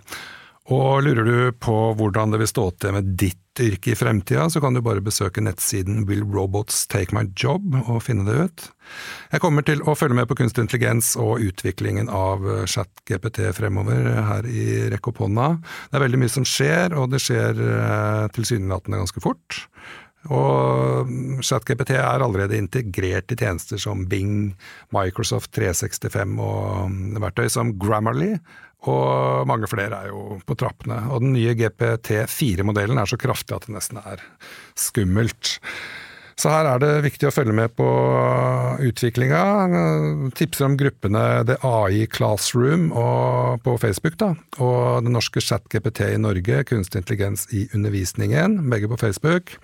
Og 0.69 1.01
lurer 1.01 1.25
du 1.25 1.37
på 1.57 1.75
hvordan 1.97 2.35
det 2.35 2.43
vil 2.43 2.51
stå 2.51 2.65
til 2.77 2.93
med 2.99 3.15
ditt 3.21 3.39
yrke 3.59 3.95
i 3.95 3.97
fremtida, 3.99 4.45
så 4.53 4.61
kan 4.63 4.77
du 4.77 4.83
bare 4.85 5.03
besøke 5.03 5.43
nettsiden 5.43 6.05
Will 6.07 6.23
Robots 6.29 6.85
Take 6.93 7.17
My 7.17 7.25
Job 7.41 7.73
og 7.81 8.03
finne 8.05 8.27
det 8.29 8.37
ut. 8.37 8.67
Jeg 9.33 9.43
kommer 9.43 9.65
til 9.67 9.81
å 9.89 9.97
følge 9.99 10.19
med 10.19 10.29
på 10.29 10.37
kunstig 10.39 10.67
intelligens 10.67 11.15
og 11.19 11.41
utviklingen 11.43 12.13
av 12.13 12.45
ChatGPT 12.69 13.49
fremover 13.57 14.13
her 14.29 14.51
i 14.51 14.67
rekke 14.93 15.11
opp 15.11 15.23
hånda. 15.25 15.49
Det 15.89 15.99
er 15.99 16.05
veldig 16.05 16.21
mye 16.23 16.35
som 16.37 16.47
skjer, 16.47 16.95
og 17.01 17.09
det 17.15 17.23
skjer 17.25 17.65
eh, 17.65 18.29
tilsynelatende 18.37 19.01
ganske 19.01 19.25
fort. 19.25 19.63
Og 20.29 21.09
ChatGPT 21.47 21.95
er 21.97 22.21
allerede 22.21 22.59
integrert 22.59 23.33
i 23.33 23.39
tjenester 23.39 23.81
som 23.81 24.05
Bing, 24.11 24.53
Microsoft 24.93 25.55
365 25.57 26.35
og 26.45 27.21
verktøy 27.23 27.47
som 27.53 27.73
Grammarly, 27.81 28.35
og 28.87 29.47
mange 29.51 29.67
flere 29.71 30.05
er 30.05 30.13
jo 30.13 30.39
på 30.47 30.57
trappene. 30.59 31.01
Og 31.11 31.25
den 31.25 31.33
nye 31.35 31.57
GPT4-modellen 31.59 33.01
er 33.01 33.11
så 33.11 33.19
kraftig 33.19 33.57
at 33.57 33.67
det 33.67 33.75
nesten 33.75 33.99
er 34.05 34.23
skummelt. 34.79 35.57
Så 36.39 36.53
her 36.53 36.69
er 36.71 36.79
det 36.79 36.91
viktig 37.03 37.27
å 37.27 37.33
følge 37.35 37.55
med 37.57 37.73
på 37.75 37.87
utviklinga. 38.87 39.41
Tipser 40.39 40.69
om 40.69 40.77
gruppene 40.79 41.25
The 41.49 41.57
AI 41.67 42.07
Classroom 42.07 42.93
på 43.65 43.75
Facebook, 43.83 44.15
da. 44.23 44.37
Og 44.63 45.03
den 45.03 45.17
norske 45.19 45.43
ChatGPT 45.43 46.05
i 46.13 46.21
Norge, 46.23 46.63
kunstig 46.71 47.03
intelligens 47.03 47.49
i 47.51 47.67
undervisningen, 47.75 48.61
begge 48.71 48.91
på 48.93 49.01
Facebook. 49.03 49.57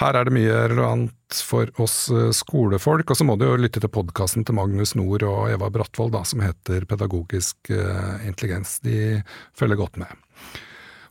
Her 0.00 0.16
er 0.18 0.26
det 0.26 0.34
mye 0.34 0.54
relevant 0.72 1.38
for 1.46 1.70
oss 1.82 2.08
eh, 2.10 2.32
skolefolk, 2.34 3.12
og 3.12 3.18
så 3.18 3.26
må 3.26 3.36
du 3.38 3.46
jo 3.46 3.58
lytte 3.62 3.82
til 3.82 3.92
podkasten 3.94 4.42
til 4.46 4.56
Magnus 4.58 4.96
Nord 4.98 5.22
og 5.28 5.52
Eva 5.54 5.68
Brattvold 5.70 6.10
da, 6.16 6.24
som 6.26 6.42
heter 6.42 6.86
Pedagogisk 6.90 7.70
eh, 7.70 8.26
intelligens. 8.26 8.80
De 8.82 9.20
følger 9.54 9.78
godt 9.78 10.00
med. 10.02 10.10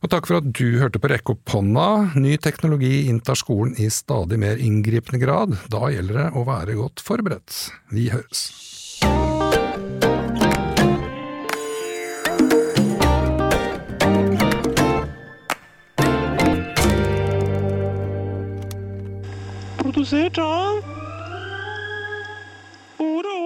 Og 0.04 0.12
takk 0.12 0.28
for 0.28 0.42
at 0.42 0.50
du 0.52 0.76
hørte 0.82 1.00
på 1.00 1.08
Rekke 1.08 1.32
opp 1.32 1.54
hånda. 1.54 1.86
Ny 2.20 2.36
teknologi 2.44 3.06
inntar 3.08 3.40
skolen 3.40 3.72
i 3.80 3.88
stadig 3.88 4.36
mer 4.42 4.60
inngripende 4.60 5.22
grad. 5.22 5.56
Da 5.72 5.88
gjelder 5.88 6.20
det 6.20 6.28
å 6.36 6.44
være 6.44 6.76
godt 6.76 7.00
forberedt. 7.06 7.56
Vi 7.88 8.10
høres. 8.12 8.73
Você 19.94 20.28
tá? 20.28 20.42
Ouro. 22.98 23.43